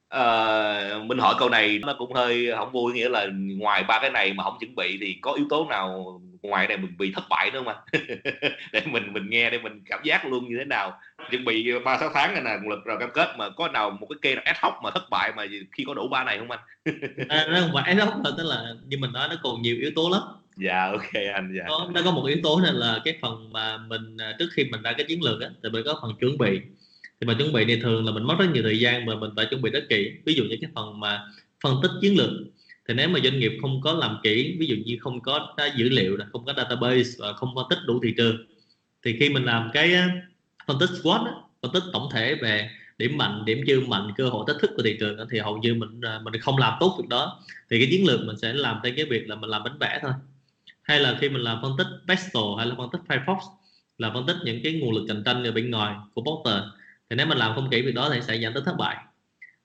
À, 0.08 0.98
mình 1.04 1.18
hỏi 1.18 1.34
câu 1.38 1.48
này 1.48 1.78
nó 1.78 1.94
cũng 1.98 2.12
hơi 2.12 2.48
không 2.56 2.72
vui 2.72 2.92
nghĩa 2.92 3.08
là 3.08 3.26
ngoài 3.32 3.84
ba 3.88 3.98
cái 4.00 4.10
này 4.10 4.32
mà 4.32 4.44
không 4.44 4.56
chuẩn 4.60 4.74
bị 4.74 4.98
thì 5.00 5.16
có 5.20 5.32
yếu 5.32 5.46
tố 5.50 5.66
nào 5.70 6.20
ngoài 6.42 6.68
này 6.68 6.76
mình 6.76 6.96
bị 6.98 7.12
thất 7.12 7.24
bại 7.30 7.50
nữa 7.50 7.62
mà 7.62 7.74
để 8.72 8.82
mình 8.86 9.12
mình 9.12 9.30
nghe 9.30 9.50
để 9.50 9.58
mình 9.58 9.82
cảm 9.86 10.00
giác 10.04 10.26
luôn 10.26 10.48
như 10.48 10.56
thế 10.58 10.64
nào. 10.64 11.00
Chuẩn 11.30 11.44
bị 11.44 11.72
ba 11.84 11.98
sáu 11.98 12.10
tháng 12.14 12.34
này 12.34 12.42
là 12.42 12.60
lực 12.70 12.84
rồi 12.84 12.96
cam 13.00 13.10
kết 13.14 13.34
mà 13.38 13.50
có 13.50 13.68
nào 13.68 13.90
một 13.90 14.06
cái 14.10 14.18
cây 14.22 14.42
ad 14.44 14.56
hoc 14.60 14.74
mà 14.82 14.90
thất 14.90 15.10
bại 15.10 15.32
mà 15.36 15.46
khi 15.72 15.84
có 15.86 15.94
đủ 15.94 16.08
ba 16.08 16.24
này 16.24 16.38
không 16.38 16.50
anh? 16.50 16.60
À, 17.28 17.46
nó 17.50 17.60
không 17.60 17.70
phải 17.74 17.94
ad 17.94 17.98
hoc 17.98 18.14
tức 18.36 18.46
là 18.46 18.74
như 18.86 18.98
mình 18.98 19.12
nói 19.12 19.28
nó 19.28 19.36
còn 19.42 19.62
nhiều 19.62 19.76
yếu 19.80 19.90
tố 19.96 20.10
lắm. 20.12 20.22
Dạ 20.56 20.90
ok 20.90 21.12
anh 21.34 21.54
dạ. 21.58 21.64
Nó, 21.66 21.90
nó 21.94 22.00
có 22.04 22.10
một 22.10 22.24
yếu 22.26 22.38
tố 22.42 22.60
này 22.60 22.72
là 22.74 23.00
cái 23.04 23.18
phần 23.22 23.52
mà 23.52 23.76
mình 23.76 24.16
à, 24.16 24.36
trước 24.38 24.48
khi 24.52 24.64
mình 24.64 24.82
ra 24.82 24.92
cái 24.92 25.06
chiến 25.08 25.24
lược 25.24 25.40
á 25.40 25.48
thì 25.62 25.68
mình 25.68 25.82
có 25.84 25.98
phần 26.02 26.12
chuẩn 26.20 26.38
bị. 26.38 26.60
Thì 27.20 27.26
mà 27.26 27.34
chuẩn 27.38 27.52
bị 27.52 27.64
thì 27.64 27.80
thường 27.80 28.06
là 28.06 28.12
mình 28.12 28.24
mất 28.24 28.34
rất 28.38 28.46
nhiều 28.52 28.62
thời 28.62 28.80
gian 28.80 29.06
mà 29.06 29.14
mình 29.14 29.30
phải 29.36 29.46
chuẩn 29.50 29.62
bị 29.62 29.70
rất 29.70 29.84
kỹ. 29.88 30.12
Ví 30.24 30.34
dụ 30.34 30.44
như 30.44 30.56
cái 30.60 30.70
phần 30.74 31.00
mà 31.00 31.20
phân 31.62 31.74
tích 31.82 31.90
chiến 32.00 32.16
lược 32.16 32.30
thì 32.88 32.94
nếu 32.94 33.08
mà 33.08 33.20
doanh 33.24 33.38
nghiệp 33.38 33.52
không 33.62 33.80
có 33.80 33.92
làm 33.92 34.16
kỹ, 34.22 34.56
ví 34.60 34.66
dụ 34.66 34.76
như 34.84 34.96
không 35.00 35.20
có 35.20 35.56
dữ 35.76 35.88
liệu 35.88 36.18
không 36.32 36.44
có 36.44 36.52
database 36.56 37.10
và 37.18 37.32
không 37.32 37.54
phân 37.54 37.66
tích 37.70 37.78
đủ 37.86 38.00
thị 38.02 38.14
trường, 38.16 38.36
thì 39.04 39.16
khi 39.20 39.28
mình 39.28 39.44
làm 39.44 39.70
cái 39.72 39.94
phân 40.66 40.76
tích 40.80 40.90
SWOT 41.02 41.26
phân 41.62 41.72
tích 41.72 41.82
tổng 41.92 42.08
thể 42.12 42.34
về 42.34 42.70
điểm 42.98 43.16
mạnh, 43.16 43.44
điểm 43.44 43.60
chưa 43.66 43.80
mạnh, 43.80 44.12
cơ 44.16 44.28
hội 44.28 44.44
thách 44.48 44.56
thức 44.60 44.70
của 44.76 44.82
thị 44.82 44.96
trường 45.00 45.18
thì 45.30 45.38
hầu 45.38 45.58
như 45.58 45.74
mình 45.74 46.00
à, 46.00 46.20
mình 46.24 46.40
không 46.40 46.58
làm 46.58 46.72
tốt 46.80 46.96
việc 46.98 47.08
đó. 47.08 47.42
Thì 47.70 47.78
cái 47.78 47.88
chiến 47.90 48.06
lược 48.06 48.20
mình 48.24 48.38
sẽ 48.38 48.52
làm 48.52 48.80
theo 48.84 48.92
cái 48.96 49.04
việc 49.04 49.28
là 49.28 49.36
mình 49.36 49.50
làm 49.50 49.62
bánh 49.64 49.78
vẽ 49.78 49.98
thôi. 50.02 50.12
Hay 50.82 51.00
là 51.00 51.18
khi 51.20 51.28
mình 51.28 51.42
làm 51.42 51.58
phân 51.62 51.72
tích 51.78 51.86
Pestle 52.08 52.42
hay 52.58 52.66
là 52.66 52.74
phân 52.78 52.90
tích 52.92 53.00
Firefox, 53.08 53.38
là 53.98 54.10
phân 54.14 54.26
tích 54.26 54.36
những 54.44 54.60
cái 54.62 54.72
nguồn 54.72 54.94
lực 54.94 55.04
cạnh 55.08 55.22
tranh 55.24 55.44
ở 55.44 55.52
bên 55.52 55.70
ngoài 55.70 55.94
của 56.14 56.22
Porter 56.22 56.62
thì 57.10 57.16
nếu 57.16 57.26
mình 57.26 57.38
làm 57.38 57.54
không 57.54 57.70
kỹ 57.70 57.82
việc 57.82 57.94
đó 57.94 58.10
thì 58.12 58.20
sẽ 58.20 58.36
dẫn 58.36 58.54
tới 58.54 58.62
thất 58.66 58.74
bại. 58.78 58.96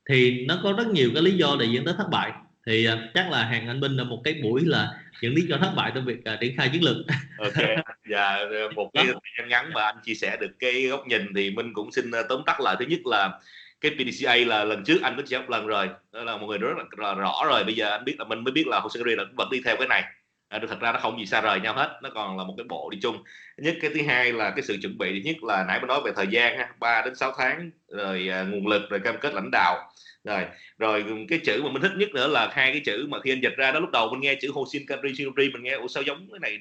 Thì 0.10 0.46
nó 0.46 0.60
có 0.64 0.74
rất 0.74 0.88
nhiều 0.88 1.10
cái 1.14 1.24
lý 1.24 1.32
do 1.32 1.56
để 1.60 1.66
dẫn 1.66 1.86
tới 1.86 1.94
thất 1.98 2.10
bại 2.12 2.32
thì 2.66 2.88
uh, 2.88 3.00
chắc 3.14 3.32
là 3.32 3.46
hàng 3.46 3.68
anh 3.68 3.80
Minh 3.80 3.98
là 3.98 4.04
một 4.04 4.22
cái 4.24 4.34
buổi 4.44 4.62
là 4.66 4.92
những 5.22 5.34
lý 5.34 5.42
do 5.42 5.58
thất 5.58 5.72
bại 5.76 5.92
trong 5.96 6.06
việc 6.06 6.20
uh, 6.34 6.40
triển 6.40 6.58
khai 6.58 6.70
chiến 6.74 6.84
lược. 6.84 6.98
Ok 7.38 7.68
dạ 8.10 8.38
một 8.76 8.90
cái 8.94 9.06
thời 9.06 9.16
gian 9.40 9.50
ngắn 9.50 9.74
mà 9.74 9.84
anh 9.84 9.96
chia 10.04 10.14
sẻ 10.14 10.38
được 10.42 10.52
cái 10.60 10.88
góc 10.88 11.08
nhìn 11.08 11.34
thì 11.36 11.50
Minh 11.50 11.74
cũng 11.74 11.92
xin 11.92 12.10
uh, 12.10 12.26
tóm 12.30 12.42
tắt 12.46 12.62
lại. 12.62 12.76
Thứ 12.80 12.86
nhất 12.86 13.00
là 13.06 13.40
cái 13.82 13.92
PDCA 13.92 14.36
là 14.36 14.64
lần 14.64 14.84
trước 14.84 15.02
anh 15.02 15.14
có 15.18 15.24
chia 15.26 15.38
một 15.38 15.50
lần 15.50 15.68
rồi 15.68 15.90
đó 16.12 16.24
là 16.24 16.38
một 16.38 16.48
người 16.48 16.58
rất 16.58 16.74
là 16.98 17.14
rõ 17.14 17.42
rồi. 17.46 17.64
Bây 17.64 17.76
giờ 17.76 17.90
anh 17.90 18.06
biết 18.06 18.16
là 18.20 18.26
mình 18.26 18.44
mới 18.44 18.52
biết 18.52 18.68
là 18.68 18.80
Hosengari 18.80 19.16
là 19.16 19.24
vẫn 19.38 19.50
đi 19.52 19.62
theo 19.66 19.76
cái 19.78 19.88
này. 19.88 20.02
à, 20.02 20.21
thật 20.60 20.80
ra 20.80 20.92
nó 20.92 21.00
không 21.00 21.20
gì 21.20 21.26
xa 21.26 21.42
rời 21.42 21.60
nhau 21.60 21.74
hết 21.74 22.00
nó 22.04 22.10
còn 22.14 22.38
là 22.38 22.44
một 22.44 22.54
cái 22.58 22.66
bộ 22.70 22.90
đi 22.92 23.00
chung 23.02 23.24
nhất 23.58 23.76
cái 23.82 23.92
thứ 23.94 24.02
hai 24.08 24.34
là 24.34 24.50
cái 24.50 24.64
sự 24.64 24.78
chuẩn 24.82 24.98
bị 24.98 25.22
nhất 25.22 25.44
là 25.44 25.66
nãy 25.68 25.80
mới 25.80 25.88
nói 25.88 26.02
về 26.06 26.12
thời 26.16 26.28
gian 26.28 26.58
ha 26.58 26.70
3 26.80 27.02
đến 27.06 27.16
6 27.16 27.34
tháng 27.38 27.72
rồi 27.88 28.28
à, 28.32 28.44
nguồn 28.44 28.68
lực 28.68 28.90
rồi 28.90 29.00
cam 29.00 29.16
kết 29.22 29.34
lãnh 29.34 29.50
đạo 29.52 29.92
rồi 30.24 30.46
rồi 30.80 31.06
cái 31.30 31.40
chữ 31.40 31.62
mà 31.64 31.72
mình 31.72 31.82
thích 31.82 31.92
nhất 31.98 32.10
nữa 32.14 32.28
là 32.28 32.50
hai 32.52 32.72
cái 32.72 32.82
chữ 32.86 33.08
mà 33.10 33.22
khi 33.22 33.32
anh 33.32 33.42
dịch 33.42 33.56
ra 33.58 33.72
đó 33.72 33.80
lúc 33.80 33.90
đầu 33.92 34.10
mình 34.12 34.22
nghe 34.22 34.36
chữ 34.36 34.52
Hosin 34.54 34.86
Kanri 34.88 35.14
Shinri 35.16 35.50
mình 35.50 35.64
nghe 35.64 35.72
ủa 35.72 35.88
sao 35.88 36.04
giống 36.04 36.28
cái 36.32 36.40
này 36.40 36.60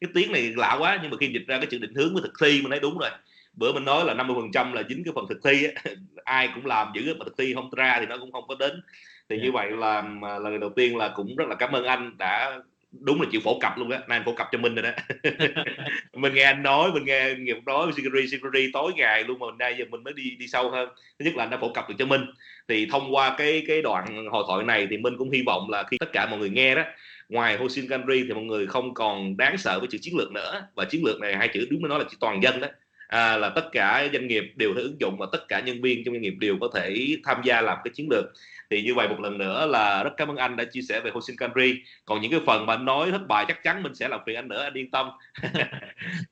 cái 0.00 0.10
tiếng 0.14 0.32
này 0.32 0.52
lạ 0.56 0.76
quá 0.78 0.98
nhưng 1.02 1.10
mà 1.10 1.16
khi 1.20 1.26
dịch 1.26 1.46
ra 1.46 1.56
cái 1.56 1.66
chữ 1.66 1.78
định 1.78 1.94
hướng 1.94 2.14
với 2.14 2.22
thực 2.22 2.32
thi 2.40 2.60
mình 2.62 2.70
thấy 2.70 2.80
đúng 2.80 2.98
rồi 2.98 3.10
bữa 3.56 3.72
mình 3.72 3.84
nói 3.84 4.04
là 4.04 4.14
50 4.14 4.36
phần 4.40 4.52
trăm 4.52 4.72
là 4.72 4.82
dính 4.88 5.04
cái 5.04 5.12
phần 5.14 5.24
thực 5.28 5.38
thi 5.44 5.64
á. 5.64 5.82
ai 6.24 6.48
cũng 6.54 6.66
làm 6.66 6.88
giữ 6.94 7.14
mà 7.18 7.24
thực 7.24 7.34
thi 7.38 7.54
không 7.54 7.70
ra 7.70 7.96
thì 8.00 8.06
nó 8.06 8.18
cũng 8.18 8.32
không 8.32 8.44
có 8.48 8.54
đến 8.58 8.82
thì 9.28 9.36
yeah. 9.36 9.44
như 9.44 9.50
dạ. 9.54 9.60
vậy 9.62 9.70
là 9.70 10.02
lần 10.38 10.60
đầu 10.60 10.70
tiên 10.76 10.96
là 10.96 11.08
cũng 11.08 11.36
rất 11.36 11.48
là 11.48 11.54
cảm 11.54 11.72
ơn 11.72 11.84
anh 11.84 12.18
đã 12.18 12.60
đúng 12.92 13.20
là 13.22 13.28
chịu 13.32 13.40
phổ 13.44 13.58
cập 13.58 13.78
luôn 13.78 13.90
á, 13.90 13.98
nay 13.98 14.18
anh 14.18 14.24
phổ 14.24 14.34
cập 14.34 14.48
cho 14.52 14.58
mình 14.58 14.74
rồi 14.74 14.82
đó. 14.82 14.90
Mình 16.16 16.34
nghe 16.34 16.42
anh 16.42 16.62
nói, 16.62 16.92
mình 16.92 17.04
nghe 17.04 17.34
nghiệp 17.34 17.56
nói 17.66 17.92
security 17.96 18.28
security 18.28 18.70
tối 18.72 18.92
ngày 18.96 19.24
luôn 19.24 19.38
mà 19.38 19.46
nay 19.58 19.76
giờ 19.78 19.84
mình 19.90 20.04
mới 20.04 20.14
đi 20.14 20.36
đi 20.38 20.46
sâu 20.48 20.70
hơn. 20.70 20.88
Thứ 21.18 21.24
nhất 21.24 21.34
là 21.36 21.44
anh 21.44 21.50
đã 21.50 21.56
phổ 21.56 21.72
cập 21.72 21.88
được 21.88 21.94
cho 21.98 22.06
minh. 22.06 22.20
Thì 22.68 22.86
thông 22.86 23.14
qua 23.14 23.34
cái 23.38 23.64
cái 23.68 23.82
đoạn 23.82 24.26
hội 24.30 24.44
thoại 24.48 24.64
này 24.64 24.86
thì 24.90 24.96
minh 24.96 25.14
cũng 25.18 25.30
hy 25.30 25.42
vọng 25.46 25.70
là 25.70 25.82
khi 25.82 25.98
tất 25.98 26.12
cả 26.12 26.26
mọi 26.30 26.38
người 26.38 26.50
nghe 26.50 26.74
đó, 26.74 26.82
ngoài 27.28 27.56
Hosin 27.56 27.88
Kanri 27.88 28.24
thì 28.28 28.34
mọi 28.34 28.44
người 28.44 28.66
không 28.66 28.94
còn 28.94 29.36
đáng 29.36 29.58
sợ 29.58 29.78
với 29.78 29.88
chữ 29.90 29.98
chiến 30.00 30.16
lược 30.16 30.32
nữa. 30.32 30.68
Và 30.76 30.84
chiến 30.84 31.02
lược 31.04 31.20
này 31.20 31.36
hai 31.36 31.48
chữ 31.48 31.66
đúng 31.70 31.82
mới 31.82 31.88
nói 31.88 31.98
là 31.98 32.04
chữ 32.10 32.16
toàn 32.20 32.42
dân 32.42 32.60
đó 32.60 32.68
à, 33.08 33.36
là 33.36 33.48
tất 33.48 33.68
cả 33.72 34.08
doanh 34.12 34.28
nghiệp 34.28 34.44
đều 34.56 34.74
thể 34.74 34.82
ứng 34.82 35.00
dụng 35.00 35.16
và 35.18 35.26
tất 35.32 35.48
cả 35.48 35.60
nhân 35.60 35.82
viên 35.82 36.04
trong 36.04 36.14
doanh 36.14 36.22
nghiệp 36.22 36.34
đều 36.38 36.56
có 36.60 36.68
thể 36.74 37.16
tham 37.24 37.40
gia 37.44 37.60
làm 37.60 37.78
cái 37.84 37.92
chiến 37.94 38.08
lược. 38.10 38.24
Thì 38.70 38.82
như 38.82 38.94
vậy 38.94 39.08
một 39.08 39.20
lần 39.20 39.38
nữa 39.38 39.66
là 39.66 40.04
rất 40.04 40.10
cảm 40.16 40.28
ơn 40.28 40.36
anh 40.36 40.56
đã 40.56 40.64
chia 40.64 40.80
sẻ 40.88 41.00
về 41.00 41.10
Hosin 41.10 41.36
Kanri 41.36 41.74
còn 42.04 42.20
những 42.20 42.30
cái 42.30 42.40
phần 42.46 42.66
mà 42.66 42.74
anh 42.74 42.84
nói 42.84 43.10
thất 43.10 43.26
bại 43.28 43.44
chắc 43.48 43.62
chắn 43.62 43.82
mình 43.82 43.94
sẽ 43.94 44.08
làm 44.08 44.20
phiền 44.26 44.36
anh 44.36 44.48
nữa 44.48 44.62
anh 44.62 44.74
yên 44.74 44.90
tâm. 44.90 45.10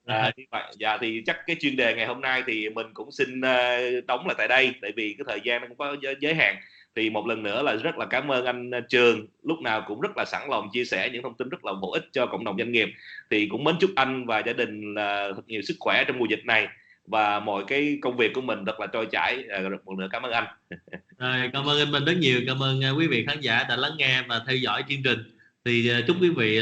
À, 0.07 0.31
như 0.37 0.45
vậy 0.51 0.63
dạ 0.79 0.99
thì 1.01 1.23
chắc 1.27 1.37
cái 1.47 1.57
chuyên 1.61 1.77
đề 1.77 1.95
ngày 1.95 2.07
hôm 2.07 2.21
nay 2.21 2.43
thì 2.47 2.69
mình 2.69 2.87
cũng 2.95 3.13
xin 3.13 3.41
uh, 3.41 4.07
đóng 4.07 4.27
lại 4.27 4.35
tại 4.39 4.49
đây 4.49 4.75
tại 4.83 4.93
vì 4.97 5.15
cái 5.19 5.25
thời 5.29 5.41
gian 5.45 5.61
nó 5.61 5.67
cũng 5.69 5.77
có 5.77 5.97
giới 6.21 6.35
hạn 6.35 6.57
thì 6.97 7.11
một 7.11 7.27
lần 7.27 7.43
nữa 7.43 7.63
là 7.63 7.77
rất 7.77 7.99
là 7.99 8.07
cảm 8.07 8.33
ơn 8.33 8.45
anh 8.45 8.71
ờ, 8.71 8.81
Trường. 8.81 9.27
Lúc 9.43 9.61
nào 9.61 9.85
cũng 9.87 10.01
rất 10.01 10.17
là 10.17 10.25
sẵn 10.25 10.51
lòng 10.51 10.69
chia 10.73 10.85
sẻ 10.85 11.11
những 11.13 11.23
thông 11.23 11.35
tin 11.35 11.49
rất 11.49 11.65
là 11.65 11.73
bổ 11.73 11.93
ích 11.93 12.05
cho 12.13 12.27
cộng 12.27 12.45
đồng 12.45 12.59
doanh 12.59 12.73
nghiệp. 12.73 12.89
Thì 13.31 13.47
cũng 13.47 13.65
mến 13.65 13.75
chúc 13.81 13.91
anh 13.97 14.27
và 14.27 14.43
gia 14.47 14.53
đình 14.53 14.95
là 14.95 15.33
thật 15.37 15.43
nhiều 15.47 15.63
sức 15.63 15.77
khỏe 15.81 16.05
trong 16.09 16.19
mùa 16.19 16.27
dịch 16.31 16.45
này 16.45 16.69
và 17.07 17.41
mọi 17.41 17.65
cái 17.69 17.99
công 18.03 18.17
việc 18.17 18.33
của 18.35 18.41
mình 18.41 18.65
thật 18.67 18.81
là 18.81 18.87
trôi 18.87 19.07
chảy. 19.07 19.45
Ờ, 19.49 19.69
một 19.85 19.99
lần 19.99 20.11
cảm 20.11 20.23
ơn 20.23 20.33
anh. 20.33 20.45
Rồi, 21.19 21.51
cảm 21.53 21.69
ơn 21.69 21.79
anh 21.79 21.91
mình 21.91 22.05
rất 22.05 22.17
nhiều. 22.19 22.41
Cảm 22.47 22.63
ơn 22.63 22.81
ờ, 22.81 22.95
quý 22.99 23.07
vị 23.07 23.25
khán 23.27 23.41
giả 23.41 23.65
đã 23.69 23.77
lắng 23.77 23.93
nghe 23.97 24.23
và 24.29 24.41
theo 24.47 24.57
dõi 24.57 24.85
chương 24.89 25.03
trình. 25.03 25.19
Thì 25.65 25.91
chúc 26.07 26.17
quý 26.21 26.31
vị 26.31 26.61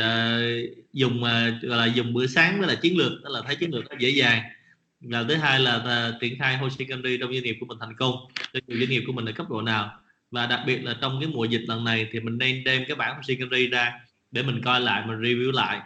dùng 0.93 1.23
gọi 1.63 1.79
là 1.79 1.87
dùng 1.87 2.13
bữa 2.13 2.27
sáng 2.27 2.61
đó 2.61 2.67
là 2.67 2.75
chiến 2.75 2.99
lược 2.99 3.13
đó 3.23 3.31
là 3.31 3.41
thấy 3.47 3.57
chiến 3.57 3.75
lược 3.75 3.85
nó 3.91 3.97
dễ 3.99 4.09
dàng. 4.11 4.43
Và 5.01 5.25
thứ 5.29 5.35
hai 5.35 5.61
là 5.61 6.13
triển 6.21 6.39
khai 6.39 6.57
Hoshikari 6.57 7.19
trong 7.19 7.33
doanh 7.33 7.43
nghiệp 7.43 7.57
của 7.61 7.67
mình 7.67 7.79
thành 7.81 7.97
công. 7.97 8.15
Cho 8.53 8.61
nhiều 8.67 8.79
doanh 8.79 8.91
nghiệp 8.91 9.03
của 9.07 9.13
mình 9.13 9.25
ở 9.25 9.33
cấp 9.33 9.51
độ 9.51 9.63
nào 9.63 10.02
và 10.33 10.47
đặc 10.47 10.61
biệt 10.67 10.85
là 10.85 10.95
trong 11.01 11.21
cái 11.21 11.31
mùa 11.35 11.45
dịch 11.45 11.65
lần 11.69 11.85
này 11.85 12.09
thì 12.13 12.21
mình 12.21 12.39
nên 12.39 12.65
đem 12.65 12.85
cái 12.89 12.97
bản 12.97 13.17
Hoshikari 13.17 13.67
ra 13.67 14.01
để 14.31 14.43
mình 14.43 14.61
coi 14.65 14.81
lại 14.81 15.07
mình 15.07 15.19
review 15.19 15.53
lại 15.53 15.81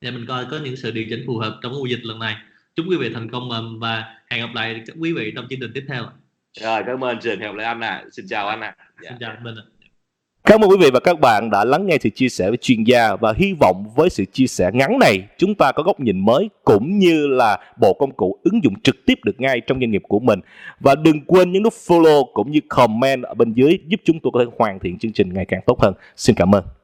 để 0.00 0.10
mình 0.10 0.26
coi 0.26 0.44
có 0.50 0.58
những 0.58 0.76
sự 0.76 0.90
điều 0.90 1.04
chỉnh 1.10 1.24
phù 1.26 1.38
hợp 1.38 1.58
trong 1.62 1.72
mùa 1.72 1.86
dịch 1.86 2.04
lần 2.04 2.18
này 2.18 2.36
chúc 2.74 2.86
quý 2.88 2.96
vị 2.96 3.10
thành 3.14 3.30
công 3.30 3.78
và 3.80 4.14
hẹn 4.30 4.46
gặp 4.46 4.54
lại 4.54 4.82
các 4.86 4.96
quý 4.98 5.12
vị 5.12 5.32
trong 5.36 5.46
chương 5.50 5.60
trình 5.60 5.70
tiếp 5.74 5.84
theo 5.88 6.06
rồi 6.60 6.82
cảm 6.86 7.04
ơn 7.04 7.18
trường 7.20 7.40
hẹn 7.40 7.50
gặp 7.50 7.56
lại 7.56 7.66
anh 7.66 7.80
ạ 7.80 7.88
à. 7.88 8.04
xin 8.12 8.26
chào 8.28 8.48
anh 8.48 8.60
ạ 8.60 8.74
à. 8.78 8.86
dạ. 9.02 9.10
xin 9.10 9.18
chào 9.20 9.30
anh 9.30 9.44
Minh 9.44 9.54
ạ 9.56 9.71
Cảm 10.44 10.60
ơn 10.60 10.70
quý 10.70 10.76
vị 10.80 10.90
và 10.92 11.00
các 11.00 11.20
bạn 11.20 11.50
đã 11.50 11.64
lắng 11.64 11.86
nghe 11.86 11.98
sự 12.00 12.10
chia 12.10 12.28
sẻ 12.28 12.48
với 12.48 12.56
chuyên 12.56 12.84
gia 12.84 13.16
và 13.16 13.34
hy 13.36 13.54
vọng 13.60 13.84
với 13.96 14.10
sự 14.10 14.24
chia 14.24 14.46
sẻ 14.46 14.70
ngắn 14.74 14.98
này, 14.98 15.18
chúng 15.38 15.54
ta 15.54 15.72
có 15.72 15.82
góc 15.82 16.00
nhìn 16.00 16.24
mới 16.24 16.50
cũng 16.64 16.98
như 16.98 17.26
là 17.26 17.58
bộ 17.80 17.96
công 17.98 18.12
cụ 18.12 18.38
ứng 18.44 18.64
dụng 18.64 18.80
trực 18.80 18.96
tiếp 19.06 19.18
được 19.24 19.40
ngay 19.40 19.60
trong 19.60 19.80
doanh 19.80 19.90
nghiệp 19.90 20.02
của 20.08 20.20
mình. 20.20 20.40
Và 20.80 20.94
đừng 20.94 21.20
quên 21.26 21.52
nhấn 21.52 21.62
nút 21.62 21.72
follow 21.86 22.24
cũng 22.32 22.50
như 22.50 22.60
comment 22.68 23.22
ở 23.22 23.34
bên 23.34 23.52
dưới 23.52 23.78
giúp 23.86 24.00
chúng 24.04 24.20
tôi 24.22 24.30
có 24.34 24.40
thể 24.44 24.50
hoàn 24.58 24.78
thiện 24.78 24.98
chương 24.98 25.12
trình 25.12 25.34
ngày 25.34 25.44
càng 25.44 25.60
tốt 25.66 25.80
hơn. 25.80 25.94
Xin 26.16 26.36
cảm 26.36 26.54
ơn. 26.54 26.64